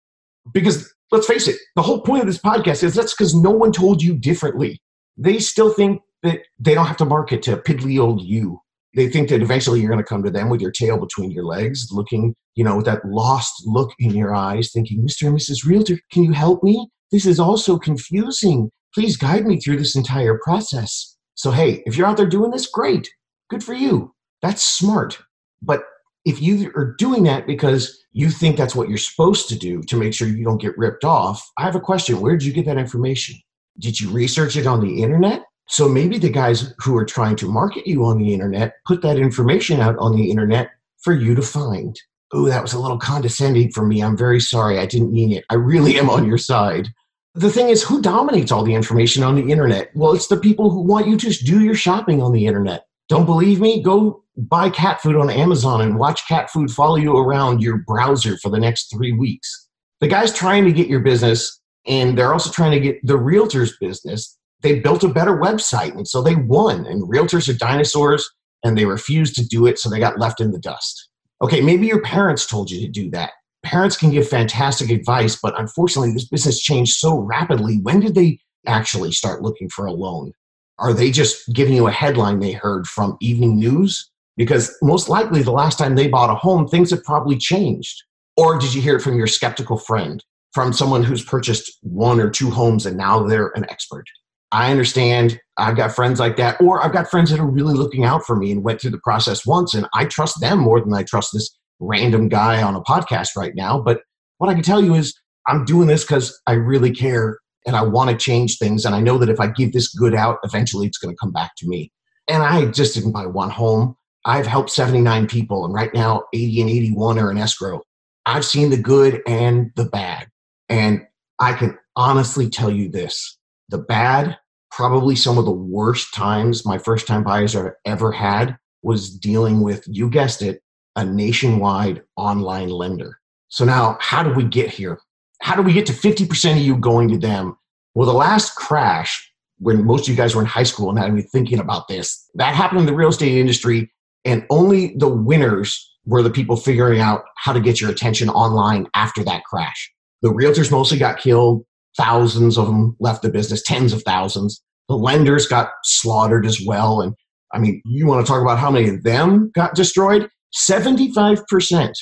Because 0.52 0.92
let's 1.10 1.26
face 1.26 1.48
it, 1.48 1.56
the 1.76 1.82
whole 1.82 2.00
point 2.00 2.20
of 2.20 2.26
this 2.26 2.38
podcast 2.38 2.82
is 2.82 2.94
that's 2.94 3.14
because 3.14 3.34
no 3.34 3.50
one 3.50 3.72
told 3.72 4.02
you 4.02 4.16
differently. 4.16 4.80
They 5.16 5.38
still 5.38 5.72
think 5.72 6.02
that 6.22 6.40
they 6.58 6.74
don't 6.74 6.86
have 6.86 6.96
to 6.98 7.04
market 7.04 7.42
to 7.44 7.56
piddly 7.58 8.00
old 8.00 8.22
you. 8.22 8.60
They 8.94 9.08
think 9.08 9.28
that 9.30 9.42
eventually 9.42 9.80
you're 9.80 9.90
going 9.90 10.02
to 10.02 10.08
come 10.08 10.22
to 10.22 10.30
them 10.30 10.48
with 10.48 10.60
your 10.60 10.70
tail 10.70 10.98
between 10.98 11.30
your 11.30 11.44
legs, 11.44 11.88
looking, 11.90 12.34
you 12.54 12.62
know, 12.62 12.76
with 12.76 12.86
that 12.86 13.04
lost 13.04 13.52
look 13.66 13.92
in 13.98 14.14
your 14.14 14.34
eyes, 14.34 14.70
thinking, 14.72 15.02
Mr. 15.02 15.26
and 15.26 15.36
Mrs. 15.36 15.66
Realtor, 15.66 15.98
can 16.12 16.22
you 16.22 16.32
help 16.32 16.62
me? 16.62 16.88
This 17.14 17.26
is 17.26 17.38
all 17.38 17.56
so 17.56 17.78
confusing. 17.78 18.72
Please 18.92 19.16
guide 19.16 19.46
me 19.46 19.60
through 19.60 19.76
this 19.76 19.94
entire 19.94 20.36
process. 20.42 21.16
So, 21.36 21.52
hey, 21.52 21.80
if 21.86 21.96
you're 21.96 22.08
out 22.08 22.16
there 22.16 22.26
doing 22.26 22.50
this, 22.50 22.66
great. 22.66 23.08
Good 23.48 23.62
for 23.62 23.72
you. 23.72 24.12
That's 24.42 24.64
smart. 24.64 25.20
But 25.62 25.84
if 26.24 26.42
you 26.42 26.72
are 26.74 26.96
doing 26.98 27.22
that 27.22 27.46
because 27.46 27.96
you 28.10 28.30
think 28.30 28.56
that's 28.56 28.74
what 28.74 28.88
you're 28.88 28.98
supposed 28.98 29.48
to 29.50 29.56
do 29.56 29.80
to 29.84 29.96
make 29.96 30.12
sure 30.12 30.26
you 30.26 30.42
don't 30.42 30.60
get 30.60 30.76
ripped 30.76 31.04
off, 31.04 31.40
I 31.56 31.62
have 31.62 31.76
a 31.76 31.80
question. 31.80 32.20
Where 32.20 32.36
did 32.36 32.46
you 32.46 32.52
get 32.52 32.66
that 32.66 32.78
information? 32.78 33.36
Did 33.78 34.00
you 34.00 34.10
research 34.10 34.56
it 34.56 34.66
on 34.66 34.80
the 34.80 35.00
internet? 35.00 35.44
So 35.68 35.88
maybe 35.88 36.18
the 36.18 36.30
guys 36.30 36.74
who 36.78 36.96
are 36.96 37.04
trying 37.04 37.36
to 37.36 37.48
market 37.48 37.86
you 37.86 38.04
on 38.04 38.18
the 38.18 38.34
internet 38.34 38.74
put 38.88 39.02
that 39.02 39.18
information 39.18 39.78
out 39.78 39.96
on 39.98 40.16
the 40.16 40.32
internet 40.32 40.70
for 41.04 41.12
you 41.12 41.36
to 41.36 41.42
find. 41.42 41.96
Oh, 42.32 42.46
that 42.46 42.62
was 42.62 42.72
a 42.72 42.80
little 42.80 42.98
condescending 42.98 43.70
for 43.70 43.86
me. 43.86 44.02
I'm 44.02 44.16
very 44.16 44.40
sorry. 44.40 44.80
I 44.80 44.86
didn't 44.86 45.12
mean 45.12 45.30
it. 45.30 45.44
I 45.48 45.54
really 45.54 45.96
am 45.96 46.10
on 46.10 46.26
your 46.26 46.38
side. 46.38 46.88
The 47.36 47.50
thing 47.50 47.68
is, 47.68 47.82
who 47.82 48.00
dominates 48.00 48.52
all 48.52 48.62
the 48.62 48.74
information 48.74 49.24
on 49.24 49.34
the 49.34 49.50
internet? 49.50 49.90
Well, 49.94 50.12
it's 50.12 50.28
the 50.28 50.36
people 50.36 50.70
who 50.70 50.82
want 50.82 51.08
you 51.08 51.16
to 51.16 51.30
do 51.44 51.64
your 51.64 51.74
shopping 51.74 52.22
on 52.22 52.30
the 52.30 52.46
internet. 52.46 52.86
Don't 53.08 53.26
believe 53.26 53.60
me? 53.60 53.82
Go 53.82 54.22
buy 54.36 54.70
cat 54.70 55.00
food 55.00 55.16
on 55.16 55.30
Amazon 55.30 55.80
and 55.80 55.98
watch 55.98 56.26
cat 56.28 56.48
food 56.50 56.70
follow 56.70 56.96
you 56.96 57.16
around 57.16 57.60
your 57.60 57.78
browser 57.78 58.36
for 58.38 58.50
the 58.50 58.58
next 58.58 58.88
three 58.92 59.12
weeks. 59.12 59.68
The 60.00 60.06
guy's 60.06 60.32
trying 60.32 60.64
to 60.64 60.72
get 60.72 60.86
your 60.86 61.00
business, 61.00 61.60
and 61.86 62.16
they're 62.16 62.32
also 62.32 62.52
trying 62.52 62.72
to 62.72 62.80
get 62.80 63.04
the 63.04 63.18
realtor's 63.18 63.76
business. 63.78 64.38
They 64.62 64.78
built 64.78 65.02
a 65.02 65.08
better 65.08 65.36
website, 65.36 65.94
and 65.96 66.06
so 66.06 66.22
they 66.22 66.36
won. 66.36 66.86
And 66.86 67.02
realtors 67.02 67.48
are 67.48 67.58
dinosaurs, 67.58 68.28
and 68.62 68.78
they 68.78 68.84
refused 68.84 69.34
to 69.36 69.46
do 69.46 69.66
it, 69.66 69.78
so 69.78 69.90
they 69.90 69.98
got 69.98 70.20
left 70.20 70.40
in 70.40 70.52
the 70.52 70.58
dust. 70.58 71.08
Okay, 71.42 71.60
maybe 71.60 71.86
your 71.86 72.00
parents 72.00 72.46
told 72.46 72.70
you 72.70 72.80
to 72.80 72.88
do 72.88 73.10
that. 73.10 73.32
Parents 73.64 73.96
can 73.96 74.10
give 74.10 74.28
fantastic 74.28 74.90
advice, 74.90 75.38
but 75.42 75.58
unfortunately, 75.58 76.12
this 76.12 76.28
business 76.28 76.60
changed 76.60 76.96
so 76.96 77.18
rapidly. 77.18 77.78
When 77.82 78.00
did 78.00 78.14
they 78.14 78.38
actually 78.66 79.12
start 79.12 79.42
looking 79.42 79.68
for 79.70 79.86
a 79.86 79.92
loan? 79.92 80.32
Are 80.78 80.92
they 80.92 81.10
just 81.10 81.52
giving 81.52 81.74
you 81.74 81.86
a 81.86 81.92
headline 81.92 82.40
they 82.40 82.52
heard 82.52 82.86
from 82.86 83.16
evening 83.20 83.56
news? 83.56 84.10
Because 84.36 84.76
most 84.82 85.08
likely 85.08 85.42
the 85.42 85.52
last 85.52 85.78
time 85.78 85.94
they 85.94 86.08
bought 86.08 86.30
a 86.30 86.34
home, 86.34 86.66
things 86.66 86.90
have 86.90 87.04
probably 87.04 87.38
changed. 87.38 88.02
Or 88.36 88.58
did 88.58 88.74
you 88.74 88.82
hear 88.82 88.96
it 88.96 89.02
from 89.02 89.16
your 89.16 89.28
skeptical 89.28 89.78
friend, 89.78 90.22
from 90.52 90.72
someone 90.72 91.04
who's 91.04 91.24
purchased 91.24 91.78
one 91.82 92.20
or 92.20 92.28
two 92.28 92.50
homes 92.50 92.84
and 92.84 92.96
now 92.96 93.22
they're 93.22 93.52
an 93.54 93.64
expert? 93.70 94.04
I 94.50 94.70
understand. 94.70 95.40
I've 95.56 95.76
got 95.76 95.94
friends 95.94 96.20
like 96.20 96.36
that, 96.36 96.60
or 96.60 96.84
I've 96.84 96.92
got 96.92 97.10
friends 97.10 97.30
that 97.30 97.40
are 97.40 97.46
really 97.46 97.74
looking 97.74 98.04
out 98.04 98.24
for 98.24 98.36
me 98.36 98.52
and 98.52 98.62
went 98.62 98.80
through 98.80 98.90
the 98.90 98.98
process 98.98 99.46
once, 99.46 99.74
and 99.74 99.88
I 99.94 100.04
trust 100.04 100.40
them 100.40 100.58
more 100.58 100.80
than 100.80 100.92
I 100.92 101.02
trust 101.02 101.30
this 101.32 101.56
random 101.80 102.28
guy 102.28 102.62
on 102.62 102.74
a 102.74 102.82
podcast 102.82 103.36
right 103.36 103.54
now. 103.54 103.80
But 103.80 104.02
what 104.38 104.50
I 104.50 104.54
can 104.54 104.62
tell 104.62 104.82
you 104.82 104.94
is 104.94 105.14
I'm 105.46 105.64
doing 105.64 105.88
this 105.88 106.04
because 106.04 106.38
I 106.46 106.52
really 106.52 106.90
care 106.90 107.38
and 107.66 107.76
I 107.76 107.82
want 107.82 108.10
to 108.10 108.16
change 108.16 108.58
things. 108.58 108.84
And 108.84 108.94
I 108.94 109.00
know 109.00 109.18
that 109.18 109.28
if 109.28 109.40
I 109.40 109.48
give 109.48 109.72
this 109.72 109.88
good 109.88 110.14
out, 110.14 110.38
eventually 110.44 110.86
it's 110.86 110.98
going 110.98 111.14
to 111.14 111.18
come 111.18 111.32
back 111.32 111.52
to 111.58 111.68
me. 111.68 111.90
And 112.28 112.42
I 112.42 112.66
just 112.66 112.94
didn't 112.94 113.12
buy 113.12 113.26
one 113.26 113.50
home. 113.50 113.96
I've 114.26 114.46
helped 114.46 114.70
79 114.70 115.26
people, 115.26 115.66
and 115.66 115.74
right 115.74 115.92
now 115.92 116.24
80 116.32 116.62
and 116.62 116.70
81 116.70 117.18
are 117.18 117.30
in 117.30 117.36
escrow. 117.36 117.82
I've 118.24 118.44
seen 118.44 118.70
the 118.70 118.78
good 118.78 119.20
and 119.26 119.70
the 119.76 119.84
bad. 119.84 120.28
And 120.70 121.06
I 121.38 121.52
can 121.52 121.76
honestly 121.94 122.48
tell 122.48 122.70
you 122.70 122.88
this 122.88 123.38
the 123.68 123.78
bad, 123.78 124.38
probably 124.70 125.16
some 125.16 125.36
of 125.36 125.44
the 125.44 125.50
worst 125.50 126.14
times 126.14 126.64
my 126.64 126.78
first 126.78 127.06
time 127.06 127.22
buyers 127.22 127.52
have 127.52 127.72
ever 127.84 128.12
had 128.12 128.56
was 128.82 129.10
dealing 129.10 129.62
with, 129.62 129.84
you 129.86 130.08
guessed 130.08 130.42
it, 130.42 130.62
a 130.96 131.04
nationwide 131.04 132.02
online 132.16 132.68
lender. 132.68 133.18
So 133.48 133.64
now, 133.64 133.96
how 134.00 134.22
do 134.22 134.32
we 134.32 134.44
get 134.44 134.70
here? 134.70 134.98
how 135.44 135.54
do 135.54 135.60
we 135.60 135.74
get 135.74 135.84
to 135.84 135.92
50% 135.92 136.52
of 136.52 136.58
you 136.58 136.74
going 136.74 137.10
to 137.10 137.18
them? 137.18 137.54
Well, 137.94 138.06
the 138.06 138.14
last 138.14 138.54
crash, 138.54 139.30
when 139.58 139.84
most 139.84 140.04
of 140.04 140.08
you 140.08 140.16
guys 140.16 140.34
were 140.34 140.40
in 140.40 140.46
high 140.48 140.62
school 140.62 140.88
and 140.88 140.98
had 140.98 141.12
me 141.12 141.20
thinking 141.20 141.58
about 141.58 141.86
this, 141.86 142.26
that 142.36 142.54
happened 142.54 142.80
in 142.80 142.86
the 142.86 142.94
real 142.94 143.10
estate 143.10 143.36
industry, 143.36 143.92
and 144.24 144.46
only 144.48 144.96
the 144.96 145.08
winners 145.08 145.86
were 146.06 146.22
the 146.22 146.30
people 146.30 146.56
figuring 146.56 146.98
out 146.98 147.24
how 147.36 147.52
to 147.52 147.60
get 147.60 147.78
your 147.78 147.90
attention 147.90 148.30
online 148.30 148.86
after 148.94 149.22
that 149.24 149.44
crash. 149.44 149.92
The 150.22 150.30
realtors 150.32 150.70
mostly 150.70 150.96
got 150.96 151.18
killed, 151.18 151.66
thousands 151.98 152.56
of 152.56 152.66
them 152.66 152.96
left 152.98 153.20
the 153.20 153.28
business, 153.28 153.62
tens 153.62 153.92
of 153.92 154.02
thousands. 154.02 154.62
The 154.88 154.96
lenders 154.96 155.46
got 155.46 155.72
slaughtered 155.82 156.46
as 156.46 156.58
well. 156.66 157.02
And 157.02 157.14
I 157.52 157.58
mean, 157.58 157.82
you 157.84 158.06
want 158.06 158.24
to 158.24 158.32
talk 158.32 158.40
about 158.40 158.58
how 158.58 158.70
many 158.70 158.88
of 158.88 159.02
them 159.02 159.50
got 159.54 159.74
destroyed? 159.74 160.30
75% 160.54 161.92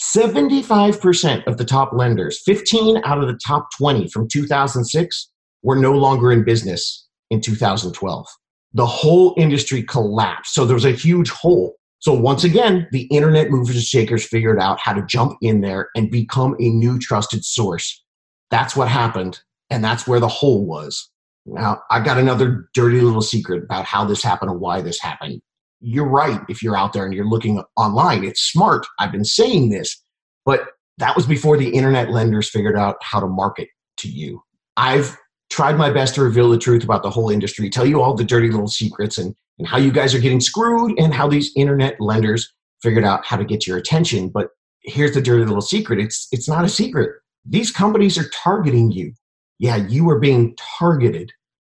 75% 0.00 1.46
of 1.46 1.58
the 1.58 1.64
top 1.64 1.92
lenders, 1.92 2.40
15 2.44 3.02
out 3.04 3.20
of 3.20 3.28
the 3.28 3.38
top 3.46 3.68
20 3.76 4.08
from 4.08 4.26
2006, 4.28 5.30
were 5.62 5.76
no 5.76 5.92
longer 5.92 6.32
in 6.32 6.42
business 6.42 7.06
in 7.28 7.40
2012. 7.40 8.26
The 8.72 8.86
whole 8.86 9.34
industry 9.36 9.82
collapsed. 9.82 10.54
So 10.54 10.64
there 10.64 10.74
was 10.74 10.86
a 10.86 10.92
huge 10.92 11.28
hole. 11.30 11.74
So 11.98 12.14
once 12.14 12.44
again, 12.44 12.88
the 12.92 13.02
internet 13.04 13.50
movers 13.50 13.76
and 13.76 13.84
shakers 13.84 14.26
figured 14.26 14.58
out 14.58 14.80
how 14.80 14.94
to 14.94 15.04
jump 15.04 15.36
in 15.42 15.60
there 15.60 15.90
and 15.94 16.10
become 16.10 16.56
a 16.58 16.70
new 16.70 16.98
trusted 16.98 17.44
source. 17.44 18.02
That's 18.50 18.74
what 18.74 18.88
happened. 18.88 19.40
And 19.68 19.84
that's 19.84 20.06
where 20.06 20.20
the 20.20 20.28
hole 20.28 20.64
was. 20.64 21.10
Now, 21.44 21.82
I've 21.90 22.04
got 22.04 22.16
another 22.16 22.68
dirty 22.74 23.00
little 23.02 23.22
secret 23.22 23.64
about 23.64 23.84
how 23.84 24.04
this 24.06 24.22
happened 24.22 24.50
and 24.50 24.60
why 24.60 24.80
this 24.80 25.00
happened 25.00 25.42
you're 25.80 26.08
right 26.08 26.40
if 26.48 26.62
you're 26.62 26.76
out 26.76 26.92
there 26.92 27.04
and 27.04 27.14
you're 27.14 27.28
looking 27.28 27.62
online. 27.76 28.24
It's 28.24 28.40
smart. 28.40 28.86
I've 28.98 29.12
been 29.12 29.24
saying 29.24 29.70
this, 29.70 30.02
but 30.44 30.68
that 30.98 31.16
was 31.16 31.26
before 31.26 31.56
the 31.56 31.70
internet 31.70 32.10
lenders 32.10 32.50
figured 32.50 32.76
out 32.76 32.96
how 33.02 33.20
to 33.20 33.26
market 33.26 33.68
to 33.98 34.08
you. 34.08 34.42
I've 34.76 35.16
tried 35.50 35.76
my 35.76 35.90
best 35.90 36.14
to 36.14 36.22
reveal 36.22 36.50
the 36.50 36.58
truth 36.58 36.84
about 36.84 37.02
the 37.02 37.10
whole 37.10 37.30
industry, 37.30 37.68
tell 37.68 37.86
you 37.86 38.00
all 38.00 38.14
the 38.14 38.24
dirty 38.24 38.50
little 38.50 38.68
secrets 38.68 39.18
and, 39.18 39.34
and 39.58 39.66
how 39.66 39.78
you 39.78 39.90
guys 39.90 40.14
are 40.14 40.20
getting 40.20 40.40
screwed 40.40 40.98
and 40.98 41.12
how 41.12 41.28
these 41.28 41.50
internet 41.56 42.00
lenders 42.00 42.52
figured 42.82 43.04
out 43.04 43.24
how 43.24 43.36
to 43.36 43.44
get 43.44 43.66
your 43.66 43.76
attention. 43.76 44.28
But 44.28 44.50
here's 44.82 45.12
the 45.12 45.20
dirty 45.20 45.44
little 45.44 45.60
secret 45.60 45.98
it's, 45.98 46.28
it's 46.32 46.48
not 46.48 46.64
a 46.64 46.68
secret. 46.68 47.10
These 47.44 47.72
companies 47.72 48.18
are 48.18 48.28
targeting 48.28 48.92
you. 48.92 49.12
Yeah, 49.58 49.76
you 49.76 50.08
are 50.10 50.18
being 50.18 50.56
targeted. 50.78 51.32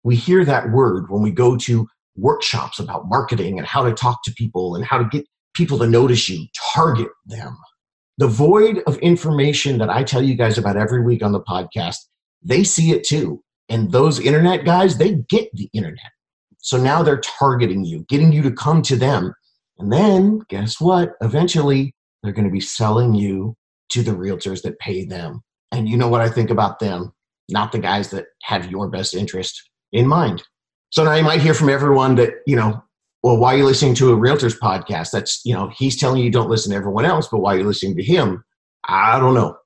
We 0.03 0.17
hear 0.17 0.45
that 0.45 0.71
word 0.71 1.11
when 1.11 1.23
we 1.23 1.31
go 1.31 1.57
to 1.59 1.87
workshops 2.21 2.79
about 2.79 3.09
marketing 3.09 3.59
and 3.59 3.67
how 3.67 3.83
to 3.83 3.93
talk 3.93 4.23
to 4.25 4.33
people 4.35 4.75
and 4.75 4.85
how 4.85 4.99
to 4.99 5.05
get 5.05 5.25
people 5.55 5.79
to 5.79 5.87
notice 5.87 6.29
you, 6.29 6.47
target 6.75 7.09
them. 7.27 7.57
The 8.19 8.29
void 8.29 8.83
of 8.87 8.99
information 8.99 9.79
that 9.79 9.91
I 9.91 10.05
tell 10.05 10.23
you 10.23 10.35
guys 10.35 10.59
about 10.59 10.77
every 10.77 11.03
week 11.03 11.23
on 11.23 11.33
the 11.33 11.41
podcast, 11.41 11.97
they 12.43 12.65
see 12.65 12.93
it 12.93 13.05
too. 13.05 13.43
And 13.69 13.93
those 13.93 14.21
internet 14.21 14.65
guys, 14.65 14.99
they 14.99 15.15
get 15.29 15.49
the 15.55 15.71
internet. 15.73 16.11
So 16.59 16.77
now 16.77 17.03
they're 17.03 17.21
targeting 17.21 17.85
you, 17.85 18.05
getting 18.09 18.33
you 18.33 18.43
to 18.43 18.51
come 18.51 18.83
to 18.83 18.97
them. 18.97 19.35
And 19.79 19.93
then 19.93 20.41
guess 20.49 20.81
what? 20.81 21.13
Eventually, 21.23 21.95
they're 22.23 22.33
going 22.33 22.47
to 22.47 22.53
be 22.53 22.61
selling 22.61 23.15
you 23.15 23.57
to 23.91 24.03
the 24.03 24.13
realtors 24.13 24.63
that 24.63 24.79
pay 24.79 25.05
them. 25.05 25.41
And 25.73 25.89
you 25.89 25.97
know 25.97 26.09
what 26.09 26.21
I 26.21 26.29
think 26.29 26.51
about 26.51 26.79
them? 26.79 27.13
Not 27.49 27.73
the 27.73 27.79
guys 27.79 28.11
that 28.11 28.27
have 28.43 28.71
your 28.71 28.89
best 28.89 29.15
interest 29.15 29.71
in 29.93 30.07
mind. 30.07 30.43
So 30.91 31.05
now 31.05 31.15
you 31.15 31.23
might 31.23 31.41
hear 31.41 31.55
from 31.55 31.69
everyone 31.69 32.17
that, 32.17 32.31
you 32.47 32.57
know, 32.57 32.83
well, 33.23 33.37
why 33.37 33.55
are 33.55 33.59
you 33.59 33.65
listening 33.65 33.95
to 33.97 34.11
a 34.11 34.17
realtor's 34.17 34.59
podcast? 34.59 35.11
That's, 35.13 35.41
you 35.45 35.55
know, 35.55 35.71
he's 35.77 35.99
telling 35.99 36.23
you 36.23 36.31
don't 36.31 36.51
listen 36.51 36.71
to 36.73 36.77
everyone 36.77 37.05
else, 37.05 37.29
but 37.29 37.39
why 37.39 37.55
are 37.55 37.59
you 37.59 37.65
listening 37.65 37.97
to 37.97 38.03
him? 38.03 38.43
I 38.89 39.21
don't 39.21 39.35
know. 39.35 39.57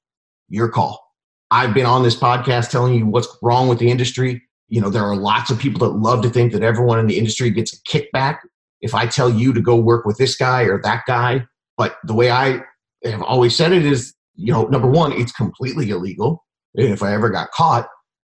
Your 0.49 0.69
call. 0.69 1.03
I've 1.51 1.73
been 1.73 1.87
on 1.87 2.03
this 2.03 2.17
podcast 2.17 2.71
telling 2.71 2.95
you 2.95 3.07
what's 3.07 3.29
wrong 3.43 3.69
with 3.69 3.79
the 3.79 3.91
industry. 3.91 4.43
You 4.69 4.81
know, 4.81 4.91
there 4.91 5.05
are 5.05 5.17
lots 5.17 5.51
of 5.51 5.59
people 5.59 5.87
that 5.89 5.97
love 5.97 6.23
to 6.23 6.31
think 6.31 6.53
that 6.53 6.63
everyone 6.63 6.99
in 6.99 7.07
the 7.07 7.17
industry 7.17 7.49
gets 7.51 7.73
a 7.73 7.81
kickback 7.83 8.39
if 8.81 8.95
I 8.95 9.07
tell 9.07 9.31
you 9.31 9.53
to 9.55 9.61
go 9.61 9.77
work 9.77 10.05
with 10.05 10.19
this 10.19 10.37
guy 10.37 10.63
or 10.63 10.81
that 10.83 11.05
guy. 11.07 11.47
But 11.79 11.97
the 12.05 12.15
way 12.15 12.31
I 12.31 12.61
have 13.05 13.23
always 13.23 13.57
said 13.57 13.73
it 13.73 13.87
is, 13.87 14.15
you 14.35 14.53
know, 14.53 14.65
number 14.65 14.89
one, 14.89 15.13
it's 15.13 15.33
completely 15.33 15.91
illegal. 15.91 16.45
If 16.75 17.03
I 17.03 17.15
ever 17.15 17.31
got 17.31 17.51
caught 17.53 17.89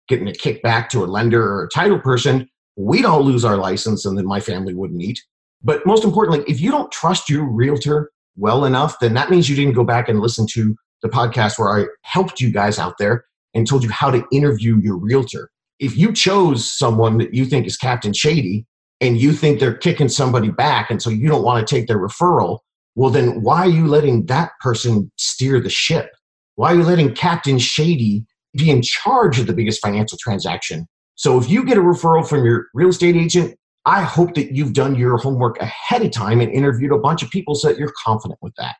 getting 0.09 0.27
a 0.27 0.31
kickback 0.31 0.89
to 0.89 1.03
a 1.03 1.07
lender 1.07 1.41
or 1.41 1.63
a 1.63 1.69
title 1.69 1.99
person, 1.99 2.49
we 2.75 3.01
don't 3.01 3.23
lose 3.23 3.45
our 3.45 3.57
license 3.57 4.05
and 4.05 4.17
then 4.17 4.25
my 4.25 4.39
family 4.39 4.73
wouldn't 4.73 5.01
eat. 5.01 5.21
But 5.63 5.85
most 5.85 6.03
importantly, 6.03 6.43
if 6.51 6.59
you 6.59 6.71
don't 6.71 6.91
trust 6.91 7.29
your 7.29 7.45
realtor 7.45 8.11
well 8.35 8.65
enough, 8.65 8.99
then 8.99 9.13
that 9.13 9.29
means 9.29 9.49
you 9.49 9.55
didn't 9.55 9.75
go 9.75 9.83
back 9.83 10.09
and 10.09 10.19
listen 10.19 10.45
to 10.53 10.75
the 11.01 11.09
podcast 11.09 11.59
where 11.59 11.77
I 11.77 11.85
helped 12.01 12.41
you 12.41 12.51
guys 12.51 12.79
out 12.79 12.97
there 12.97 13.25
and 13.53 13.67
told 13.67 13.83
you 13.83 13.89
how 13.89 14.09
to 14.09 14.25
interview 14.31 14.79
your 14.81 14.97
realtor. 14.97 15.49
If 15.79 15.95
you 15.97 16.13
chose 16.13 16.71
someone 16.71 17.17
that 17.19 17.33
you 17.33 17.45
think 17.45 17.67
is 17.67 17.77
Captain 17.77 18.13
Shady 18.13 18.65
and 19.01 19.17
you 19.17 19.33
think 19.33 19.59
they're 19.59 19.75
kicking 19.75 20.09
somebody 20.09 20.49
back 20.49 20.89
and 20.89 21.01
so 21.01 21.09
you 21.09 21.27
don't 21.27 21.43
want 21.43 21.65
to 21.65 21.75
take 21.75 21.87
their 21.87 21.99
referral, 21.99 22.59
well, 22.95 23.09
then 23.09 23.41
why 23.41 23.59
are 23.59 23.69
you 23.69 23.87
letting 23.87 24.25
that 24.27 24.51
person 24.61 25.11
steer 25.17 25.59
the 25.59 25.69
ship? 25.69 26.09
Why 26.55 26.71
are 26.71 26.77
you 26.77 26.83
letting 26.83 27.15
Captain 27.15 27.59
Shady 27.59 28.25
be 28.55 28.69
in 28.69 28.81
charge 28.81 29.39
of 29.39 29.47
the 29.47 29.53
biggest 29.53 29.81
financial 29.81 30.17
transaction 30.21 30.87
so 31.15 31.39
if 31.39 31.49
you 31.49 31.63
get 31.65 31.77
a 31.77 31.81
referral 31.81 32.27
from 32.27 32.45
your 32.45 32.67
real 32.73 32.89
estate 32.89 33.15
agent, 33.15 33.55
I 33.85 34.01
hope 34.01 34.33
that 34.35 34.55
you've 34.55 34.73
done 34.73 34.95
your 34.95 35.17
homework 35.17 35.59
ahead 35.59 36.03
of 36.03 36.11
time 36.11 36.39
and 36.39 36.51
interviewed 36.51 36.91
a 36.91 36.97
bunch 36.97 37.21
of 37.21 37.29
people 37.29 37.55
so 37.55 37.67
that 37.67 37.77
you're 37.77 37.93
confident 38.03 38.39
with 38.41 38.53
that. 38.57 38.75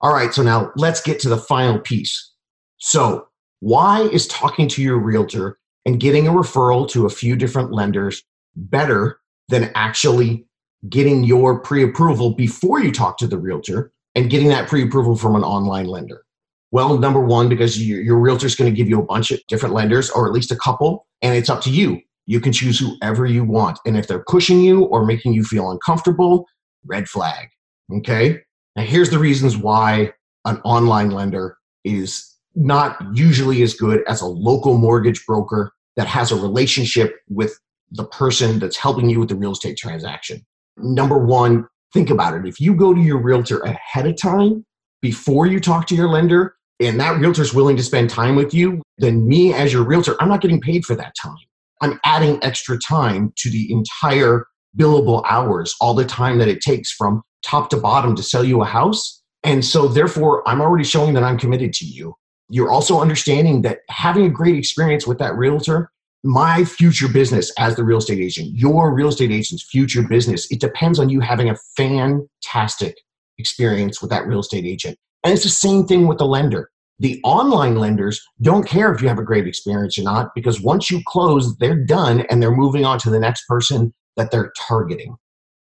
All 0.00 0.12
right, 0.12 0.32
so 0.32 0.42
now 0.42 0.72
let's 0.76 1.00
get 1.00 1.20
to 1.20 1.28
the 1.28 1.36
final 1.36 1.78
piece. 1.78 2.32
So, 2.78 3.28
why 3.60 4.02
is 4.02 4.26
talking 4.26 4.68
to 4.68 4.82
your 4.82 4.98
realtor 4.98 5.58
and 5.86 5.98
getting 5.98 6.28
a 6.28 6.32
referral 6.32 6.88
to 6.90 7.06
a 7.06 7.10
few 7.10 7.36
different 7.36 7.72
lenders 7.72 8.22
better 8.54 9.18
than 9.48 9.70
actually 9.74 10.46
getting 10.88 11.24
your 11.24 11.60
pre 11.60 11.82
approval 11.82 12.34
before 12.34 12.80
you 12.80 12.92
talk 12.92 13.16
to 13.18 13.26
the 13.26 13.38
realtor 13.38 13.92
and 14.14 14.28
getting 14.28 14.48
that 14.48 14.68
pre 14.68 14.82
approval 14.82 15.16
from 15.16 15.36
an 15.36 15.42
online 15.42 15.86
lender? 15.86 16.25
Well, 16.72 16.98
number 16.98 17.20
one, 17.20 17.48
because 17.48 17.82
your, 17.82 18.00
your 18.00 18.18
realtor 18.18 18.46
is 18.46 18.56
going 18.56 18.70
to 18.70 18.76
give 18.76 18.88
you 18.88 19.00
a 19.00 19.04
bunch 19.04 19.30
of 19.30 19.40
different 19.48 19.74
lenders 19.74 20.10
or 20.10 20.26
at 20.26 20.32
least 20.32 20.50
a 20.50 20.56
couple, 20.56 21.06
and 21.22 21.34
it's 21.34 21.48
up 21.48 21.60
to 21.62 21.70
you. 21.70 22.00
You 22.26 22.40
can 22.40 22.52
choose 22.52 22.78
whoever 22.78 23.24
you 23.24 23.44
want. 23.44 23.78
And 23.86 23.96
if 23.96 24.08
they're 24.08 24.24
pushing 24.26 24.60
you 24.60 24.84
or 24.84 25.04
making 25.04 25.32
you 25.32 25.44
feel 25.44 25.70
uncomfortable, 25.70 26.46
red 26.84 27.08
flag. 27.08 27.48
Okay. 27.92 28.40
Now, 28.74 28.82
here's 28.82 29.10
the 29.10 29.18
reasons 29.18 29.56
why 29.56 30.12
an 30.44 30.60
online 30.64 31.10
lender 31.10 31.56
is 31.84 32.34
not 32.56 32.98
usually 33.14 33.62
as 33.62 33.74
good 33.74 34.02
as 34.08 34.20
a 34.20 34.26
local 34.26 34.76
mortgage 34.76 35.24
broker 35.24 35.72
that 35.96 36.06
has 36.06 36.32
a 36.32 36.36
relationship 36.36 37.16
with 37.28 37.58
the 37.90 38.04
person 38.04 38.58
that's 38.58 38.76
helping 38.76 39.08
you 39.08 39.20
with 39.20 39.28
the 39.28 39.36
real 39.36 39.52
estate 39.52 39.76
transaction. 39.76 40.44
Number 40.76 41.18
one, 41.18 41.66
think 41.92 42.10
about 42.10 42.34
it. 42.34 42.46
If 42.46 42.60
you 42.60 42.74
go 42.74 42.92
to 42.92 43.00
your 43.00 43.22
realtor 43.22 43.60
ahead 43.60 44.06
of 44.06 44.20
time, 44.20 44.66
before 45.06 45.46
you 45.46 45.60
talk 45.60 45.86
to 45.86 45.94
your 45.94 46.08
lender, 46.08 46.56
and 46.80 46.98
that 46.98 47.20
realtor 47.20 47.40
is 47.40 47.54
willing 47.54 47.76
to 47.76 47.82
spend 47.84 48.10
time 48.10 48.34
with 48.34 48.52
you, 48.52 48.82
then 48.98 49.24
me 49.28 49.54
as 49.54 49.72
your 49.72 49.84
realtor, 49.84 50.16
I'm 50.18 50.28
not 50.28 50.40
getting 50.40 50.60
paid 50.60 50.84
for 50.84 50.96
that 50.96 51.14
time. 51.22 51.46
I'm 51.80 52.00
adding 52.04 52.40
extra 52.42 52.76
time 52.76 53.32
to 53.36 53.48
the 53.48 53.70
entire 53.70 54.48
billable 54.76 55.22
hours, 55.28 55.76
all 55.80 55.94
the 55.94 56.04
time 56.04 56.38
that 56.38 56.48
it 56.48 56.60
takes 56.60 56.90
from 56.90 57.22
top 57.44 57.70
to 57.70 57.76
bottom 57.76 58.16
to 58.16 58.22
sell 58.22 58.42
you 58.42 58.62
a 58.62 58.64
house. 58.64 59.22
And 59.44 59.64
so, 59.64 59.86
therefore, 59.86 60.42
I'm 60.48 60.60
already 60.60 60.82
showing 60.82 61.14
that 61.14 61.22
I'm 61.22 61.38
committed 61.38 61.72
to 61.74 61.84
you. 61.84 62.16
You're 62.48 62.70
also 62.70 63.00
understanding 63.00 63.62
that 63.62 63.82
having 63.88 64.26
a 64.26 64.28
great 64.28 64.56
experience 64.56 65.06
with 65.06 65.18
that 65.18 65.36
realtor, 65.36 65.92
my 66.24 66.64
future 66.64 67.08
business 67.08 67.52
as 67.60 67.76
the 67.76 67.84
real 67.84 67.98
estate 67.98 68.18
agent, 68.18 68.56
your 68.56 68.92
real 68.92 69.08
estate 69.08 69.30
agent's 69.30 69.62
future 69.70 70.02
business, 70.02 70.50
it 70.50 70.60
depends 70.60 70.98
on 70.98 71.10
you 71.10 71.20
having 71.20 71.48
a 71.48 71.56
fantastic 71.76 72.96
experience 73.38 74.00
with 74.00 74.10
that 74.10 74.26
real 74.26 74.40
estate 74.40 74.64
agent. 74.64 74.98
And 75.24 75.32
it's 75.32 75.42
the 75.42 75.48
same 75.48 75.86
thing 75.86 76.06
with 76.06 76.18
the 76.18 76.26
lender. 76.26 76.70
The 76.98 77.20
online 77.24 77.76
lenders 77.76 78.22
don't 78.40 78.66
care 78.66 78.92
if 78.92 79.02
you 79.02 79.08
have 79.08 79.18
a 79.18 79.24
great 79.24 79.46
experience 79.46 79.98
or 79.98 80.02
not 80.02 80.30
because 80.34 80.62
once 80.62 80.90
you 80.90 81.02
close, 81.06 81.56
they're 81.58 81.84
done 81.84 82.20
and 82.30 82.42
they're 82.42 82.54
moving 82.54 82.84
on 82.84 82.98
to 83.00 83.10
the 83.10 83.18
next 83.18 83.44
person 83.46 83.92
that 84.16 84.30
they're 84.30 84.52
targeting. 84.56 85.16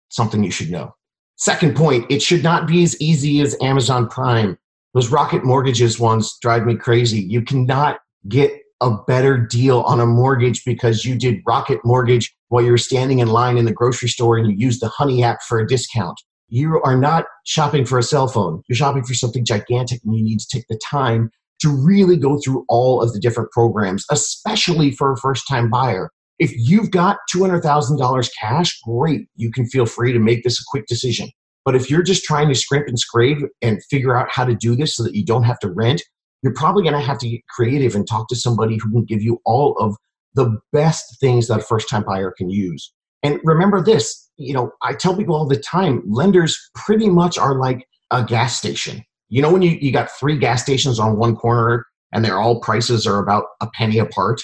Something 0.10 0.44
you 0.44 0.52
should 0.52 0.70
know. 0.70 0.94
Second 1.38 1.76
point, 1.76 2.06
it 2.12 2.22
should 2.22 2.44
not 2.44 2.68
be 2.68 2.84
as 2.84 3.00
easy 3.02 3.42
as 3.42 3.58
Amazon 3.62 4.08
Prime. 4.08 4.58
Those 4.94 5.10
rocket 5.10 5.44
mortgages 5.44 6.00
ones 6.00 6.38
drive 6.40 6.66
me 6.66 6.76
crazy. 6.76 7.22
You 7.22 7.42
cannot 7.42 7.98
get 8.28 8.52
a 8.82 8.96
better 9.08 9.38
deal 9.38 9.82
on 9.82 10.00
a 10.00 10.06
mortgage 10.06 10.64
because 10.66 11.06
you 11.06 11.16
did 11.16 11.42
rocket 11.48 11.80
mortgage 11.84 12.36
while 12.50 12.64
you 12.64 12.70
were 12.70 12.78
standing 12.78 13.20
in 13.20 13.30
line 13.30 13.58
in 13.58 13.66
the 13.66 13.74
grocery 13.74 14.10
store 14.10 14.38
and 14.38 14.48
you 14.52 14.56
used 14.56 14.82
the 14.82 14.90
honey 14.90 15.24
app 15.24 15.42
for 15.42 15.60
a 15.60 15.68
discount 15.68 16.22
you 16.54 16.80
are 16.84 16.96
not 16.96 17.26
shopping 17.46 17.84
for 17.84 17.98
a 17.98 18.04
cell 18.04 18.28
phone. 18.28 18.62
You're 18.70 18.76
shopping 18.76 19.04
for 19.04 19.16
something 19.16 19.44
gigantic 19.44 20.02
and 20.06 20.16
you 20.16 20.24
need 20.24 20.40
to 20.40 20.48
take 20.48 20.66
the 20.70 20.80
time 20.88 21.32
to 21.62 21.70
really 21.70 22.16
go 22.16 22.40
through 22.40 22.64
all 22.70 23.02
of 23.02 23.12
the 23.12 23.20
different 23.20 23.50
programs, 23.50 24.06
especially 24.12 24.92
for 24.92 25.12
a 25.12 25.18
first 25.18 25.46
time 25.50 25.72
buyer. 25.72 26.12
If 26.38 26.54
you've 26.56 26.92
got 26.92 27.18
$200,000 27.34 28.30
cash, 28.40 28.80
great. 28.86 29.22
You 29.36 29.52
can 29.52 29.66
feel 29.66 29.88
free 29.88 30.14
to 30.14 30.20
make 30.20 30.44
this 30.44 30.60
a 30.60 30.64
quick 30.68 30.86
decision. 30.86 31.30
But 31.66 31.76
if 31.76 31.90
you're 31.90 32.04
just 32.04 32.24
trying 32.24 32.50
to 32.50 32.56
scrimp 32.56 32.88
and 32.88 33.00
scrape 33.00 33.40
and 33.64 33.84
figure 33.90 34.16
out 34.16 34.28
how 34.30 34.46
to 34.46 34.54
do 34.54 34.76
this 34.76 34.96
so 34.96 35.02
that 35.04 35.16
you 35.16 35.26
don't 35.26 35.44
have 35.44 35.58
to 35.60 35.72
rent, 35.72 36.04
you're 36.44 36.54
probably 36.54 36.84
going 36.84 36.94
to 36.94 37.02
have 37.02 37.18
to 37.20 37.30
get 37.30 37.42
creative 37.50 37.96
and 37.96 38.08
talk 38.08 38.28
to 38.28 38.36
somebody 38.36 38.78
who 38.78 38.92
can 38.92 39.06
give 39.06 39.24
you 39.24 39.40
all 39.44 39.76
of 39.80 39.96
the 40.36 40.60
best 40.72 41.20
things 41.20 41.48
that 41.48 41.62
a 41.62 41.64
first 41.64 41.90
time 41.90 42.04
buyer 42.04 42.32
can 42.38 42.52
use. 42.52 42.94
And 43.24 43.40
remember 43.44 43.82
this 43.82 44.24
you 44.38 44.54
know, 44.54 44.72
I 44.82 44.94
tell 44.94 45.16
people 45.16 45.36
all 45.36 45.48
the 45.48 45.58
time, 45.58 46.04
lenders 46.08 46.60
pretty 46.76 47.10
much 47.10 47.38
are 47.38 47.60
like 47.60 47.88
a 48.12 48.24
gas 48.24 48.58
station. 48.58 49.04
You 49.30 49.42
know, 49.42 49.52
when 49.52 49.62
you, 49.62 49.72
you 49.82 49.92
got 49.92 50.12
three 50.12 50.38
gas 50.38 50.62
stations 50.62 51.00
on 51.00 51.18
one 51.18 51.36
corner 51.36 51.86
and 52.12 52.24
their 52.24 52.40
all 52.40 52.60
prices 52.60 53.08
are 53.08 53.20
about 53.20 53.46
a 53.62 53.68
penny 53.74 53.98
apart. 53.98 54.42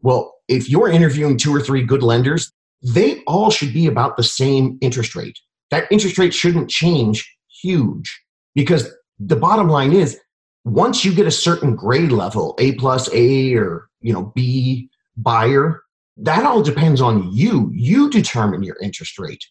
Well, 0.00 0.34
if 0.48 0.68
you're 0.68 0.88
interviewing 0.88 1.36
two 1.36 1.54
or 1.54 1.60
three 1.60 1.82
good 1.82 2.02
lenders, 2.02 2.50
they 2.82 3.22
all 3.26 3.50
should 3.50 3.72
be 3.72 3.86
about 3.86 4.16
the 4.16 4.24
same 4.24 4.78
interest 4.80 5.14
rate. 5.14 5.38
That 5.70 5.86
interest 5.90 6.18
rate 6.18 6.34
shouldn't 6.34 6.68
change 6.68 7.32
huge 7.62 8.20
because 8.54 8.92
the 9.18 9.36
bottom 9.36 9.68
line 9.68 9.92
is 9.92 10.18
once 10.64 11.04
you 11.04 11.14
get 11.14 11.26
a 11.26 11.32
certain 11.32 11.76
grade 11.76 12.12
level, 12.12 12.56
A 12.58 12.72
plus 12.74 13.08
A 13.12 13.54
or 13.54 13.88
you 14.00 14.12
know 14.12 14.32
B 14.34 14.90
buyer, 15.16 15.82
that 16.16 16.44
all 16.44 16.62
depends 16.62 17.00
on 17.00 17.32
you. 17.32 17.70
You 17.74 18.10
determine 18.10 18.62
your 18.62 18.76
interest 18.82 19.18
rate. 19.18 19.44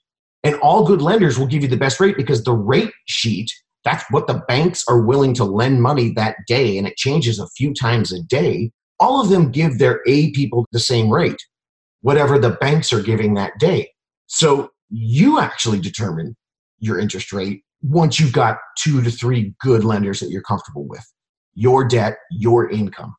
And 0.43 0.55
all 0.55 0.85
good 0.85 1.01
lenders 1.01 1.37
will 1.37 1.47
give 1.47 1.61
you 1.61 1.67
the 1.67 1.77
best 1.77 1.99
rate 1.99 2.17
because 2.17 2.43
the 2.43 2.53
rate 2.53 2.91
sheet, 3.05 3.51
that's 3.83 4.03
what 4.09 4.27
the 4.27 4.41
banks 4.47 4.83
are 4.87 5.01
willing 5.01 5.33
to 5.35 5.43
lend 5.43 5.81
money 5.81 6.11
that 6.15 6.35
day, 6.47 6.77
and 6.77 6.87
it 6.87 6.97
changes 6.97 7.39
a 7.39 7.47
few 7.49 7.73
times 7.73 8.11
a 8.11 8.21
day. 8.23 8.71
All 8.99 9.21
of 9.21 9.29
them 9.29 9.51
give 9.51 9.77
their 9.77 10.01
A 10.07 10.31
people 10.31 10.65
the 10.71 10.79
same 10.79 11.11
rate, 11.11 11.41
whatever 12.01 12.37
the 12.37 12.51
banks 12.51 12.93
are 12.93 13.01
giving 13.01 13.33
that 13.35 13.53
day. 13.59 13.91
So 14.27 14.69
you 14.89 15.39
actually 15.39 15.79
determine 15.79 16.35
your 16.79 16.99
interest 16.99 17.31
rate 17.33 17.63
once 17.81 18.19
you've 18.19 18.33
got 18.33 18.57
two 18.77 19.01
to 19.01 19.09
three 19.09 19.53
good 19.59 19.83
lenders 19.83 20.19
that 20.19 20.29
you're 20.29 20.41
comfortable 20.41 20.87
with. 20.87 21.05
Your 21.53 21.83
debt, 21.83 22.17
your 22.31 22.69
income. 22.69 23.15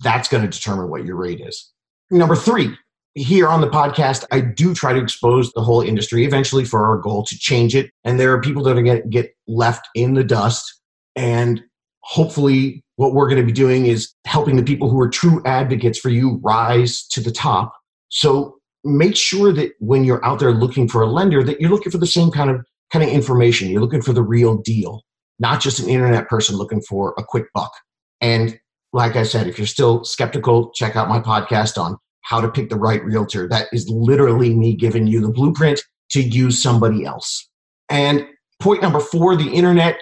That's 0.00 0.28
going 0.28 0.42
to 0.42 0.48
determine 0.48 0.90
what 0.90 1.04
your 1.04 1.16
rate 1.16 1.40
is. 1.40 1.71
Number 2.12 2.36
three, 2.36 2.76
here 3.14 3.48
on 3.48 3.62
the 3.62 3.70
podcast, 3.70 4.26
I 4.30 4.42
do 4.42 4.74
try 4.74 4.92
to 4.92 5.00
expose 5.00 5.50
the 5.52 5.62
whole 5.62 5.80
industry 5.80 6.26
eventually 6.26 6.66
for 6.66 6.86
our 6.86 6.98
goal 6.98 7.24
to 7.24 7.38
change 7.38 7.74
it. 7.74 7.90
And 8.04 8.20
there 8.20 8.34
are 8.34 8.40
people 8.40 8.62
that 8.64 8.76
are 8.76 8.82
going 8.82 9.00
to 9.00 9.08
get 9.08 9.34
left 9.48 9.88
in 9.94 10.12
the 10.12 10.22
dust. 10.22 10.80
And 11.16 11.62
hopefully, 12.02 12.84
what 12.96 13.14
we're 13.14 13.30
going 13.30 13.40
to 13.40 13.46
be 13.46 13.52
doing 13.52 13.86
is 13.86 14.12
helping 14.26 14.56
the 14.56 14.62
people 14.62 14.90
who 14.90 15.00
are 15.00 15.08
true 15.08 15.40
advocates 15.46 15.98
for 15.98 16.10
you 16.10 16.38
rise 16.44 17.06
to 17.08 17.22
the 17.22 17.32
top. 17.32 17.74
So 18.10 18.58
make 18.84 19.16
sure 19.16 19.50
that 19.54 19.72
when 19.78 20.04
you're 20.04 20.22
out 20.22 20.38
there 20.38 20.52
looking 20.52 20.88
for 20.88 21.00
a 21.00 21.06
lender, 21.06 21.42
that 21.42 21.62
you're 21.62 21.70
looking 21.70 21.92
for 21.92 21.98
the 21.98 22.06
same 22.06 22.30
kind 22.30 22.50
of 22.50 22.62
kind 22.92 23.02
of 23.02 23.08
information. 23.08 23.70
You're 23.70 23.80
looking 23.80 24.02
for 24.02 24.12
the 24.12 24.22
real 24.22 24.58
deal, 24.58 25.02
not 25.38 25.62
just 25.62 25.78
an 25.78 25.88
internet 25.88 26.28
person 26.28 26.56
looking 26.56 26.82
for 26.82 27.14
a 27.16 27.24
quick 27.24 27.46
buck. 27.54 27.72
And 28.20 28.58
like 28.92 29.16
I 29.16 29.22
said, 29.22 29.46
if 29.46 29.58
you're 29.58 29.66
still 29.66 30.04
skeptical, 30.04 30.70
check 30.72 30.96
out 30.96 31.08
my 31.08 31.18
podcast 31.18 31.82
on 31.82 31.96
how 32.22 32.40
to 32.40 32.50
pick 32.50 32.70
the 32.70 32.76
right 32.76 33.04
realtor. 33.04 33.48
That 33.48 33.68
is 33.72 33.88
literally 33.88 34.54
me 34.54 34.74
giving 34.74 35.06
you 35.06 35.20
the 35.20 35.30
blueprint 35.30 35.82
to 36.10 36.22
use 36.22 36.62
somebody 36.62 37.04
else. 37.04 37.48
And 37.88 38.26
point 38.60 38.82
number 38.82 39.00
four 39.00 39.36
the 39.36 39.52
internet 39.52 39.98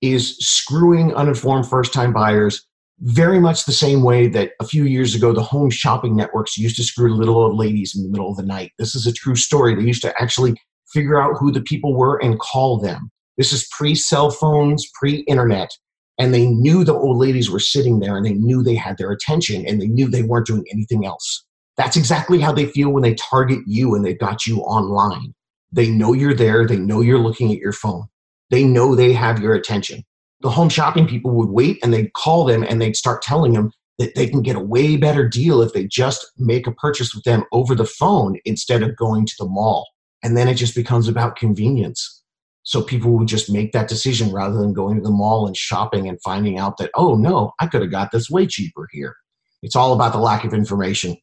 is 0.00 0.36
screwing 0.38 1.14
uninformed 1.14 1.66
first 1.66 1.92
time 1.92 2.12
buyers 2.12 2.66
very 3.00 3.40
much 3.40 3.64
the 3.64 3.72
same 3.72 4.02
way 4.02 4.28
that 4.28 4.52
a 4.60 4.66
few 4.66 4.84
years 4.84 5.14
ago 5.14 5.32
the 5.32 5.42
home 5.42 5.70
shopping 5.70 6.14
networks 6.14 6.56
used 6.56 6.76
to 6.76 6.84
screw 6.84 7.14
little 7.14 7.36
old 7.36 7.56
ladies 7.56 7.94
in 7.96 8.02
the 8.02 8.08
middle 8.08 8.30
of 8.30 8.36
the 8.36 8.44
night. 8.44 8.72
This 8.78 8.94
is 8.94 9.06
a 9.06 9.12
true 9.12 9.34
story. 9.34 9.74
They 9.74 9.82
used 9.82 10.02
to 10.02 10.14
actually 10.22 10.54
figure 10.92 11.20
out 11.20 11.36
who 11.38 11.50
the 11.50 11.62
people 11.62 11.96
were 11.96 12.22
and 12.22 12.38
call 12.38 12.78
them. 12.78 13.10
This 13.38 13.52
is 13.52 13.68
pre 13.76 13.94
cell 13.94 14.30
phones, 14.30 14.86
pre 14.94 15.20
internet. 15.20 15.70
And 16.18 16.32
they 16.32 16.46
knew 16.46 16.84
the 16.84 16.94
old 16.94 17.16
ladies 17.16 17.50
were 17.50 17.58
sitting 17.58 17.98
there 17.98 18.16
and 18.16 18.24
they 18.24 18.34
knew 18.34 18.62
they 18.62 18.74
had 18.74 18.98
their 18.98 19.10
attention 19.10 19.66
and 19.66 19.80
they 19.80 19.88
knew 19.88 20.08
they 20.08 20.22
weren't 20.22 20.46
doing 20.46 20.64
anything 20.70 21.04
else. 21.04 21.44
That's 21.82 21.96
exactly 21.96 22.38
how 22.38 22.52
they 22.52 22.66
feel 22.66 22.90
when 22.90 23.02
they 23.02 23.14
target 23.14 23.58
you 23.66 23.96
and 23.96 24.04
they've 24.04 24.16
got 24.16 24.46
you 24.46 24.60
online. 24.60 25.34
They 25.72 25.90
know 25.90 26.12
you're 26.12 26.32
there, 26.32 26.64
they 26.64 26.76
know 26.76 27.00
you're 27.00 27.18
looking 27.18 27.50
at 27.50 27.58
your 27.58 27.72
phone, 27.72 28.04
they 28.50 28.62
know 28.62 28.94
they 28.94 29.12
have 29.12 29.40
your 29.40 29.52
attention. 29.54 30.04
The 30.42 30.50
home 30.50 30.68
shopping 30.68 31.08
people 31.08 31.32
would 31.32 31.48
wait 31.48 31.80
and 31.82 31.92
they'd 31.92 32.12
call 32.12 32.44
them 32.44 32.62
and 32.62 32.80
they'd 32.80 32.94
start 32.94 33.20
telling 33.20 33.54
them 33.54 33.72
that 33.98 34.14
they 34.14 34.28
can 34.28 34.42
get 34.42 34.54
a 34.54 34.60
way 34.60 34.96
better 34.96 35.28
deal 35.28 35.60
if 35.60 35.72
they 35.72 35.88
just 35.88 36.24
make 36.38 36.68
a 36.68 36.72
purchase 36.72 37.16
with 37.16 37.24
them 37.24 37.42
over 37.50 37.74
the 37.74 37.84
phone 37.84 38.38
instead 38.44 38.84
of 38.84 38.96
going 38.96 39.26
to 39.26 39.34
the 39.40 39.48
mall. 39.48 39.88
And 40.22 40.36
then 40.36 40.46
it 40.46 40.54
just 40.54 40.76
becomes 40.76 41.08
about 41.08 41.34
convenience. 41.34 42.22
So 42.62 42.80
people 42.80 43.10
would 43.18 43.26
just 43.26 43.50
make 43.50 43.72
that 43.72 43.88
decision 43.88 44.30
rather 44.30 44.56
than 44.56 44.72
going 44.72 44.98
to 44.98 45.02
the 45.02 45.10
mall 45.10 45.48
and 45.48 45.56
shopping 45.56 46.08
and 46.08 46.22
finding 46.22 46.58
out 46.58 46.76
that, 46.76 46.92
oh 46.94 47.16
no, 47.16 47.50
I 47.58 47.66
could 47.66 47.82
have 47.82 47.90
got 47.90 48.12
this 48.12 48.30
way 48.30 48.46
cheaper 48.46 48.88
here. 48.92 49.16
It's 49.64 49.74
all 49.74 49.92
about 49.92 50.12
the 50.12 50.20
lack 50.20 50.44
of 50.44 50.54
information. 50.54 51.16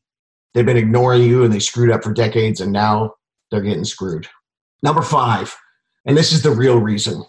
They've 0.54 0.66
been 0.66 0.78
ignoring 0.78 1.24
you 1.24 1.44
and 1.44 1.54
they 1.54 1.60
screwed 1.60 1.92
up 1.92 2.04
for 2.04 2.14
decades 2.14 2.62
and 2.62 2.72
now 2.72 3.14
they're 3.52 3.62
getting 3.62 3.86
screwed. 3.86 4.28
Number 4.82 5.02
five, 5.02 5.56
and 6.06 6.18
this 6.18 6.32
is 6.32 6.42
the 6.42 6.52
real 6.52 6.80
reason 6.80 7.24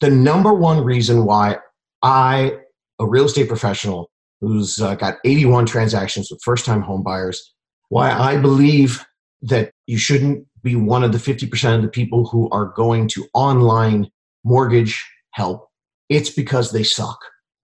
the 0.00 0.10
number 0.10 0.52
one 0.52 0.82
reason 0.82 1.24
why 1.24 1.58
I, 2.02 2.56
a 2.98 3.06
real 3.06 3.26
estate 3.26 3.48
professional 3.48 4.10
who's 4.40 4.80
uh, 4.80 4.94
got 4.94 5.18
81 5.24 5.66
transactions 5.66 6.30
with 6.30 6.42
first 6.42 6.64
time 6.64 6.80
home 6.80 7.02
buyers, 7.02 7.54
why 7.90 8.10
I 8.10 8.38
believe 8.38 9.04
that 9.42 9.72
you 9.86 9.98
shouldn't 9.98 10.46
be 10.62 10.76
one 10.76 11.04
of 11.04 11.12
the 11.12 11.18
50% 11.18 11.76
of 11.76 11.82
the 11.82 11.88
people 11.88 12.26
who 12.26 12.48
are 12.50 12.66
going 12.66 13.08
to 13.08 13.26
online 13.34 14.08
mortgage 14.44 15.06
help, 15.32 15.68
it's 16.08 16.30
because 16.30 16.72
they 16.72 16.82
suck 16.82 17.18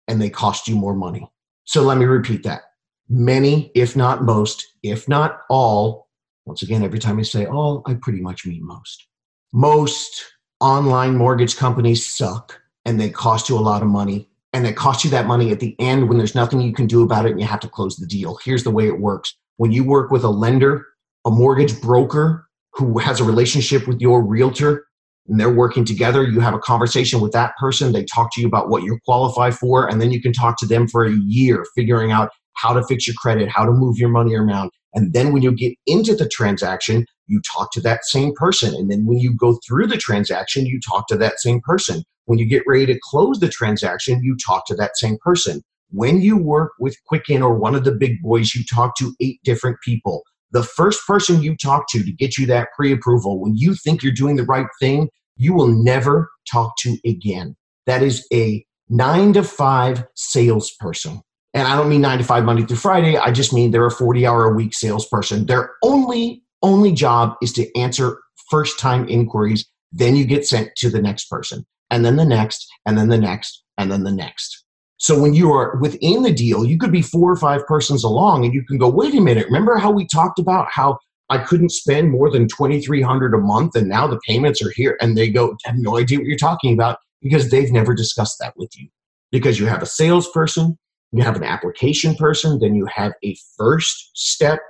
and 0.09 0.21
they 0.21 0.31
cost 0.31 0.69
you 0.69 0.77
more 0.77 0.95
money. 0.95 1.27
So 1.65 1.83
let 1.83 1.99
me 1.99 2.05
repeat 2.05 2.43
that. 2.45 2.63
Many, 3.09 3.71
if 3.75 3.97
not 3.97 4.25
most, 4.25 4.67
if 4.83 5.09
not 5.09 5.41
all, 5.49 6.09
once 6.45 6.63
again, 6.63 6.83
every 6.83 6.99
time 6.99 7.19
I 7.19 7.23
say 7.23 7.47
all, 7.47 7.83
I 7.87 7.95
pretty 7.95 8.21
much 8.21 8.47
mean 8.47 8.65
most. 8.65 9.07
Most 9.53 10.25
online 10.61 11.17
mortgage 11.17 11.57
companies 11.57 12.09
suck 12.09 12.61
and 12.85 13.01
they 13.01 13.11
cost 13.11 13.49
you 13.49 13.59
a 13.59 13.61
lot 13.61 13.83
of 13.83 13.89
money. 13.89 14.29
And 14.53 14.65
they 14.65 14.73
cost 14.73 15.05
you 15.05 15.11
that 15.11 15.27
money 15.27 15.51
at 15.51 15.61
the 15.61 15.77
end 15.79 16.09
when 16.09 16.17
there's 16.17 16.35
nothing 16.35 16.63
you 16.63 16.73
can 16.73 16.87
do 16.87 17.03
about 17.03 17.27
it 17.27 17.33
and 17.33 17.41
you 17.41 17.47
have 17.47 17.61
to 17.61 17.69
close 17.69 17.97
the 17.97 18.07
deal. 18.07 18.39
Here's 18.43 18.65
the 18.65 18.71
way 18.71 18.87
it 18.87 19.01
works 19.01 19.37
when 19.59 19.73
you 19.73 19.85
work 19.85 20.11
with 20.11 20.25
a 20.25 20.31
lender, 20.31 20.87
a 21.27 21.31
mortgage 21.31 21.79
broker 21.81 22.49
who 22.73 22.99
has 22.99 23.21
a 23.21 23.25
relationship 23.25 23.87
with 23.87 24.01
your 24.01 24.23
realtor, 24.23 24.87
and 25.29 25.41
they're 25.41 25.53
working 25.53 25.85
together. 25.85 26.23
You 26.23 26.41
have 26.41 26.55
a 26.55 26.59
conversation 26.59 27.21
with 27.21 27.33
that 27.33 27.57
person. 27.57 27.93
They 27.93 28.05
talk 28.05 28.33
to 28.35 28.41
you 28.41 28.47
about 28.47 28.69
what 28.69 28.83
you 28.83 28.99
qualify 29.05 29.51
for, 29.51 29.89
and 29.89 30.01
then 30.01 30.13
you 30.13 30.23
can 30.23 30.33
talk 30.33 30.59
to 30.59 30.67
them 30.67 30.87
for 30.89 31.05
a 31.05 31.13
year, 31.13 31.65
figuring 31.75 32.13
out 32.13 32.31
how 32.57 32.73
to 32.73 32.85
fix 32.87 33.07
your 33.07 33.15
credit, 33.17 33.49
how 33.49 33.65
to 33.65 33.73
move 33.73 33.99
your 33.99 34.09
money 34.09 34.35
around. 34.35 34.71
And 34.95 35.13
then 35.13 35.33
when 35.33 35.43
you 35.43 35.53
get 35.53 35.75
into 35.87 36.15
the 36.15 36.29
transaction, 36.29 37.07
you 37.27 37.41
talk 37.43 37.73
to 37.73 37.81
that 37.83 38.05
same 38.05 38.33
person. 38.35 38.75
And 38.75 38.91
then 38.91 39.07
when 39.07 39.19
you 39.19 39.35
go 39.35 39.59
through 39.67 39.89
the 39.89 39.97
transaction, 39.97 40.67
you 40.67 40.81
talk 40.81 41.07
to 41.09 41.17
that 41.17 41.39
same 41.39 41.61
person. 41.61 42.03
When 42.25 42.39
you 42.39 42.47
get 42.47 42.63
ready 42.67 42.87
to 42.87 42.99
close 43.03 43.39
the 43.39 43.49
transaction, 43.49 44.21
you 44.23 44.37
talk 44.37 44.67
to 44.67 44.75
that 44.77 44.97
same 44.97 45.19
person. 45.23 45.63
When 45.91 46.21
you 46.21 46.37
work 46.37 46.73
with 46.81 46.97
Quicken 47.07 47.43
or 47.43 47.55
one 47.55 47.75
of 47.75 47.85
the 47.85 47.93
big 47.93 48.21
boys, 48.23 48.55
you 48.55 48.65
talk 48.65 48.97
to 48.97 49.15
eight 49.21 49.39
different 49.45 49.79
people. 49.85 50.23
The 50.51 50.63
first 50.63 51.07
person 51.07 51.43
you 51.43 51.57
talk 51.57 51.89
to 51.91 52.03
to 52.03 52.13
get 52.13 52.39
you 52.39 52.47
that 52.47 52.69
pre 52.77 52.93
approval, 52.93 53.41
when 53.41 53.57
you 53.57 53.75
think 53.75 54.03
you're 54.03 54.13
doing 54.13 54.37
the 54.37 54.45
right 54.45 54.67
thing, 54.81 55.09
you 55.37 55.53
will 55.55 55.69
never 55.69 56.31
talk 56.51 56.77
to 56.79 56.97
again. 57.05 57.55
That 57.87 58.03
is 58.03 58.27
a 58.33 58.65
nine 58.89 59.33
to 59.35 59.43
five 59.43 60.05
salesperson. 60.15 61.21
And 61.57 61.67
I 61.67 61.75
don't 61.75 61.89
mean 61.89 62.03
nine 62.03 62.19
to 62.19 62.25
five 62.25 62.45
Monday 62.45 62.67
through 62.67 62.77
Friday. 62.77 63.17
I 63.17 63.33
just 63.33 63.55
mean 63.55 63.71
they're 63.71 63.87
a 63.87 63.91
40 63.91 64.27
hour 64.27 64.45
a 64.45 64.53
week 64.53 64.75
salesperson. 64.75 65.47
Their 65.47 65.73
only, 65.83 66.43
only 66.63 66.93
job 66.93 67.33
is 67.41 67.51
to 67.55 67.75
answer 67.79 68.21
first 68.51 68.79
time 68.79 69.09
inquiries. 69.09 69.67
Then 69.91 70.17
you 70.17 70.27
get 70.27 70.47
sent 70.47 70.77
to 70.77 70.91
the 70.91 71.01
next 71.01 71.31
person, 71.31 71.65
and 71.91 72.05
then 72.05 72.17
the 72.17 72.27
next, 72.27 72.67
and 72.85 72.99
then 72.99 73.09
the 73.09 73.17
next, 73.17 73.65
and 73.79 73.91
then 73.91 74.05
the 74.05 74.13
next. 74.13 74.65
So 74.99 75.19
when 75.19 75.33
you 75.33 75.51
are 75.51 75.79
within 75.79 76.25
the 76.25 76.33
deal, 76.33 76.63
you 76.67 76.77
could 76.77 76.93
be 76.93 77.01
four 77.01 77.33
or 77.33 77.37
five 77.37 77.67
persons 77.67 78.05
along 78.05 78.45
and 78.45 78.53
you 78.53 78.63
can 78.67 78.77
go, 78.77 78.91
wait 78.91 79.15
a 79.15 79.21
minute, 79.21 79.47
remember 79.47 79.79
how 79.79 79.91
we 79.91 80.07
talked 80.07 80.39
about 80.39 80.69
how 80.71 80.99
I 81.31 81.39
couldn't 81.39 81.71
spend 81.71 82.11
more 82.11 82.31
than 82.31 82.49
2300 82.49 83.35
a 83.35 83.39
month 83.39 83.77
and 83.77 83.89
now 83.89 84.07
the 84.07 84.21
payments 84.27 84.63
are 84.63 84.73
here 84.75 84.97
and 85.01 85.17
they 85.17 85.29
go, 85.29 85.57
I 85.67 85.71
have 85.71 85.79
no 85.79 85.99
idea 85.99 86.19
what 86.19 86.27
you're 86.27 86.37
talking 86.37 86.73
about 86.73 86.99
because 87.23 87.51
they've 87.51 87.73
never 87.73 87.95
discussed 87.95 88.37
that 88.41 88.55
with 88.57 88.71
you. 88.77 88.89
Because 89.33 89.59
you 89.59 89.67
have 89.67 89.83
a 89.83 89.87
salesperson, 89.87 90.79
you 91.13 91.23
have 91.23 91.37
an 91.37 91.45
application 91.45 92.15
person, 92.15 92.59
then 92.59 92.75
you 92.75 92.87
have 92.87 93.13
a 93.25 93.37
first 93.57 94.11
step 94.15 94.61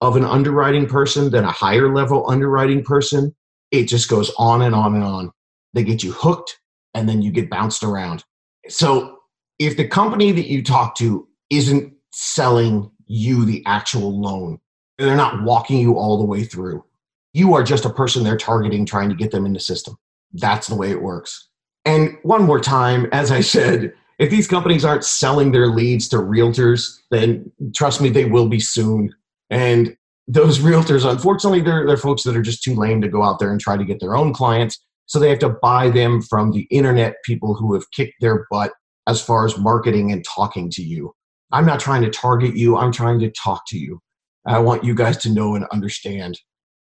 of 0.00 0.16
an 0.16 0.24
underwriting 0.24 0.86
person, 0.86 1.30
then 1.30 1.44
a 1.44 1.50
higher 1.50 1.94
level 1.94 2.28
underwriting 2.28 2.84
person. 2.84 3.34
It 3.70 3.84
just 3.84 4.08
goes 4.08 4.32
on 4.38 4.62
and 4.62 4.74
on 4.74 4.94
and 4.94 5.04
on. 5.04 5.32
They 5.72 5.82
get 5.82 6.02
you 6.02 6.12
hooked 6.12 6.58
and 6.94 7.08
then 7.08 7.22
you 7.22 7.30
get 7.30 7.50
bounced 7.50 7.82
around. 7.82 8.24
So 8.68 9.18
if 9.58 9.76
the 9.76 9.88
company 9.88 10.32
that 10.32 10.48
you 10.48 10.62
talk 10.62 10.96
to 10.96 11.26
isn't 11.50 11.92
selling 12.12 12.90
you 13.06 13.44
the 13.44 13.62
actual 13.66 14.20
loan, 14.20 14.58
they're 14.98 15.16
not 15.16 15.42
walking 15.42 15.80
you 15.80 15.98
all 15.98 16.18
the 16.18 16.24
way 16.24 16.44
through. 16.44 16.84
You 17.32 17.54
are 17.54 17.64
just 17.64 17.84
a 17.84 17.90
person 17.90 18.22
they're 18.22 18.36
targeting, 18.36 18.86
trying 18.86 19.08
to 19.08 19.14
get 19.14 19.32
them 19.32 19.44
in 19.44 19.52
the 19.52 19.60
system. 19.60 19.96
That's 20.32 20.68
the 20.68 20.76
way 20.76 20.90
it 20.90 21.02
works. 21.02 21.48
And 21.84 22.16
one 22.22 22.44
more 22.44 22.60
time, 22.60 23.08
as 23.12 23.30
I 23.30 23.40
said, 23.40 23.92
if 24.18 24.30
these 24.30 24.46
companies 24.46 24.84
aren't 24.84 25.04
selling 25.04 25.52
their 25.52 25.68
leads 25.68 26.08
to 26.08 26.16
realtors, 26.16 27.00
then 27.10 27.50
trust 27.74 28.00
me, 28.00 28.10
they 28.10 28.24
will 28.24 28.48
be 28.48 28.60
soon. 28.60 29.14
And 29.50 29.96
those 30.28 30.58
realtors, 30.60 31.08
unfortunately, 31.08 31.60
they're, 31.60 31.86
they're 31.86 31.96
folks 31.96 32.22
that 32.24 32.36
are 32.36 32.42
just 32.42 32.62
too 32.62 32.74
lame 32.74 33.00
to 33.02 33.08
go 33.08 33.22
out 33.22 33.38
there 33.38 33.50
and 33.50 33.60
try 33.60 33.76
to 33.76 33.84
get 33.84 34.00
their 34.00 34.16
own 34.16 34.32
clients. 34.32 34.80
So 35.06 35.18
they 35.18 35.28
have 35.30 35.40
to 35.40 35.56
buy 35.62 35.90
them 35.90 36.22
from 36.22 36.52
the 36.52 36.66
internet 36.70 37.16
people 37.24 37.54
who 37.54 37.74
have 37.74 37.90
kicked 37.90 38.14
their 38.20 38.46
butt 38.50 38.72
as 39.06 39.20
far 39.20 39.44
as 39.44 39.58
marketing 39.58 40.12
and 40.12 40.24
talking 40.24 40.70
to 40.70 40.82
you. 40.82 41.12
I'm 41.52 41.66
not 41.66 41.80
trying 41.80 42.02
to 42.02 42.10
target 42.10 42.56
you, 42.56 42.76
I'm 42.76 42.90
trying 42.90 43.20
to 43.20 43.30
talk 43.30 43.62
to 43.68 43.78
you. 43.78 44.00
I 44.46 44.58
want 44.58 44.84
you 44.84 44.94
guys 44.94 45.16
to 45.18 45.30
know 45.30 45.54
and 45.54 45.66
understand. 45.72 46.38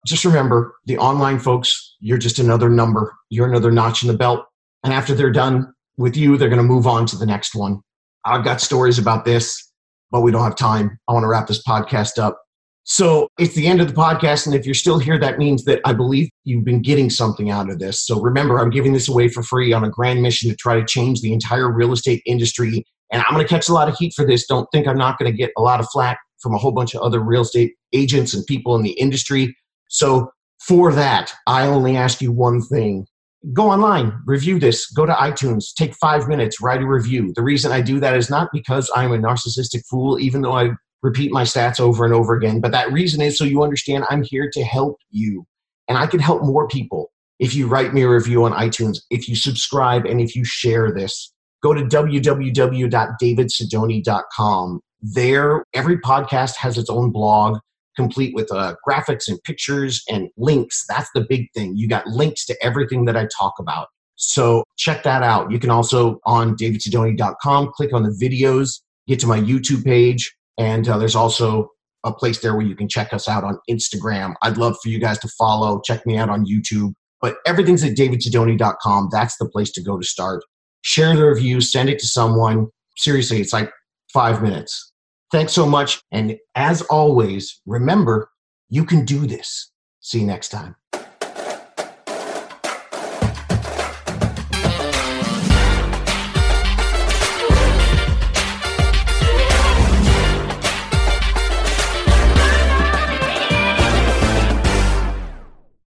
Just 0.06 0.24
remember 0.24 0.74
the 0.86 0.98
online 0.98 1.38
folks, 1.38 1.96
you're 2.00 2.18
just 2.18 2.38
another 2.38 2.68
number, 2.68 3.14
you're 3.28 3.48
another 3.48 3.70
notch 3.70 4.02
in 4.02 4.08
the 4.08 4.16
belt. 4.16 4.44
And 4.82 4.92
after 4.92 5.14
they're 5.14 5.32
done 5.32 5.72
with 5.96 6.16
you, 6.16 6.36
they're 6.36 6.48
going 6.48 6.58
to 6.58 6.64
move 6.64 6.86
on 6.86 7.06
to 7.06 7.16
the 7.16 7.26
next 7.26 7.54
one. 7.54 7.80
I've 8.24 8.44
got 8.44 8.60
stories 8.60 8.98
about 8.98 9.24
this, 9.24 9.72
but 10.10 10.20
we 10.20 10.32
don't 10.32 10.42
have 10.42 10.56
time. 10.56 10.98
I 11.08 11.12
want 11.12 11.24
to 11.24 11.28
wrap 11.28 11.46
this 11.46 11.62
podcast 11.62 12.18
up. 12.18 12.40
So 12.88 13.28
it's 13.38 13.54
the 13.54 13.66
end 13.66 13.80
of 13.80 13.88
the 13.88 14.00
podcast. 14.00 14.46
And 14.46 14.54
if 14.54 14.64
you're 14.64 14.74
still 14.74 15.00
here, 15.00 15.18
that 15.18 15.38
means 15.38 15.64
that 15.64 15.80
I 15.84 15.92
believe 15.92 16.28
you've 16.44 16.64
been 16.64 16.82
getting 16.82 17.10
something 17.10 17.50
out 17.50 17.68
of 17.68 17.80
this. 17.80 18.06
So 18.06 18.20
remember, 18.20 18.58
I'm 18.58 18.70
giving 18.70 18.92
this 18.92 19.08
away 19.08 19.28
for 19.28 19.42
free 19.42 19.72
on 19.72 19.82
a 19.82 19.90
grand 19.90 20.22
mission 20.22 20.48
to 20.50 20.56
try 20.56 20.78
to 20.78 20.86
change 20.86 21.20
the 21.20 21.32
entire 21.32 21.72
real 21.72 21.92
estate 21.92 22.22
industry. 22.26 22.84
And 23.10 23.22
I'm 23.22 23.34
going 23.34 23.44
to 23.44 23.48
catch 23.52 23.68
a 23.68 23.72
lot 23.72 23.88
of 23.88 23.96
heat 23.96 24.12
for 24.14 24.24
this. 24.24 24.46
Don't 24.46 24.68
think 24.70 24.86
I'm 24.86 24.98
not 24.98 25.18
going 25.18 25.30
to 25.30 25.36
get 25.36 25.50
a 25.56 25.62
lot 25.62 25.80
of 25.80 25.88
flack 25.92 26.18
from 26.40 26.54
a 26.54 26.58
whole 26.58 26.70
bunch 26.70 26.94
of 26.94 27.02
other 27.02 27.18
real 27.18 27.42
estate 27.42 27.74
agents 27.92 28.34
and 28.34 28.46
people 28.46 28.76
in 28.76 28.82
the 28.82 28.92
industry. 28.92 29.56
So 29.88 30.30
for 30.60 30.92
that, 30.92 31.32
I 31.46 31.66
only 31.66 31.96
ask 31.96 32.20
you 32.20 32.30
one 32.30 32.62
thing. 32.62 33.06
Go 33.52 33.70
online, 33.70 34.12
review 34.26 34.58
this, 34.58 34.90
go 34.90 35.06
to 35.06 35.12
iTunes, 35.12 35.72
take 35.74 35.94
five 35.94 36.26
minutes, 36.26 36.60
write 36.60 36.82
a 36.82 36.86
review. 36.86 37.32
The 37.34 37.42
reason 37.42 37.70
I 37.70 37.80
do 37.80 38.00
that 38.00 38.16
is 38.16 38.28
not 38.28 38.48
because 38.52 38.90
I'm 38.96 39.12
a 39.12 39.18
narcissistic 39.18 39.82
fool, 39.88 40.18
even 40.18 40.42
though 40.42 40.54
I 40.54 40.70
repeat 41.02 41.30
my 41.30 41.44
stats 41.44 41.78
over 41.78 42.04
and 42.04 42.12
over 42.12 42.34
again. 42.34 42.60
But 42.60 42.72
that 42.72 42.90
reason 42.90 43.20
is 43.20 43.38
so 43.38 43.44
you 43.44 43.62
understand 43.62 44.04
I'm 44.10 44.24
here 44.24 44.50
to 44.52 44.64
help 44.64 44.96
you. 45.10 45.46
And 45.88 45.96
I 45.96 46.06
can 46.06 46.18
help 46.18 46.42
more 46.42 46.66
people 46.66 47.12
if 47.38 47.54
you 47.54 47.68
write 47.68 47.94
me 47.94 48.02
a 48.02 48.08
review 48.08 48.44
on 48.44 48.50
iTunes, 48.52 48.98
if 49.10 49.28
you 49.28 49.36
subscribe, 49.36 50.06
and 50.06 50.20
if 50.20 50.34
you 50.34 50.44
share 50.44 50.92
this. 50.92 51.32
Go 51.62 51.72
to 51.72 51.82
www.davidsidoni.com. 51.82 54.80
There, 55.02 55.62
every 55.74 55.98
podcast 55.98 56.56
has 56.56 56.78
its 56.78 56.88
own 56.90 57.12
blog, 57.12 57.60
complete 57.96 58.34
with 58.34 58.52
uh, 58.52 58.74
graphics 58.86 59.28
and 59.28 59.42
pictures 59.42 60.02
and 60.08 60.28
links. 60.36 60.84
That's 60.88 61.10
the 61.14 61.24
big 61.28 61.48
thing. 61.54 61.76
You 61.76 61.88
got 61.88 62.06
links 62.06 62.44
to 62.46 62.56
everything 62.62 63.04
that 63.06 63.16
I 63.16 63.26
talk 63.36 63.54
about. 63.58 63.88
So 64.16 64.64
check 64.76 65.02
that 65.02 65.22
out. 65.22 65.50
You 65.50 65.58
can 65.58 65.70
also 65.70 66.20
on 66.24 66.56
davidsidoni.com 66.56 67.72
click 67.74 67.92
on 67.92 68.02
the 68.02 68.10
videos, 68.10 68.80
get 69.06 69.20
to 69.20 69.26
my 69.26 69.38
YouTube 69.38 69.84
page, 69.84 70.34
and 70.58 70.88
uh, 70.88 70.98
there's 70.98 71.16
also 71.16 71.70
a 72.04 72.12
place 72.12 72.40
there 72.40 72.54
where 72.54 72.64
you 72.64 72.76
can 72.76 72.88
check 72.88 73.12
us 73.12 73.28
out 73.28 73.44
on 73.44 73.58
Instagram. 73.68 74.34
I'd 74.42 74.56
love 74.56 74.76
for 74.82 74.88
you 74.88 74.98
guys 74.98 75.18
to 75.20 75.28
follow, 75.38 75.80
check 75.84 76.06
me 76.06 76.16
out 76.16 76.30
on 76.30 76.46
YouTube. 76.46 76.94
But 77.20 77.36
everything's 77.46 77.82
at 77.82 77.96
davidsidoni.com. 77.96 79.08
That's 79.10 79.36
the 79.38 79.48
place 79.48 79.70
to 79.72 79.82
go 79.82 79.98
to 79.98 80.06
start. 80.06 80.44
Share 80.82 81.16
the 81.16 81.26
review, 81.26 81.60
send 81.60 81.88
it 81.88 81.98
to 81.98 82.06
someone. 82.06 82.68
Seriously, 82.96 83.40
it's 83.40 83.52
like 83.52 83.70
five 84.12 84.42
minutes. 84.42 84.92
Thanks 85.32 85.52
so 85.52 85.66
much. 85.66 86.00
And 86.10 86.38
as 86.54 86.82
always, 86.82 87.60
remember, 87.66 88.30
you 88.68 88.84
can 88.84 89.04
do 89.04 89.26
this. 89.26 89.70
See 90.00 90.20
you 90.20 90.26
next 90.26 90.50
time. 90.50 90.76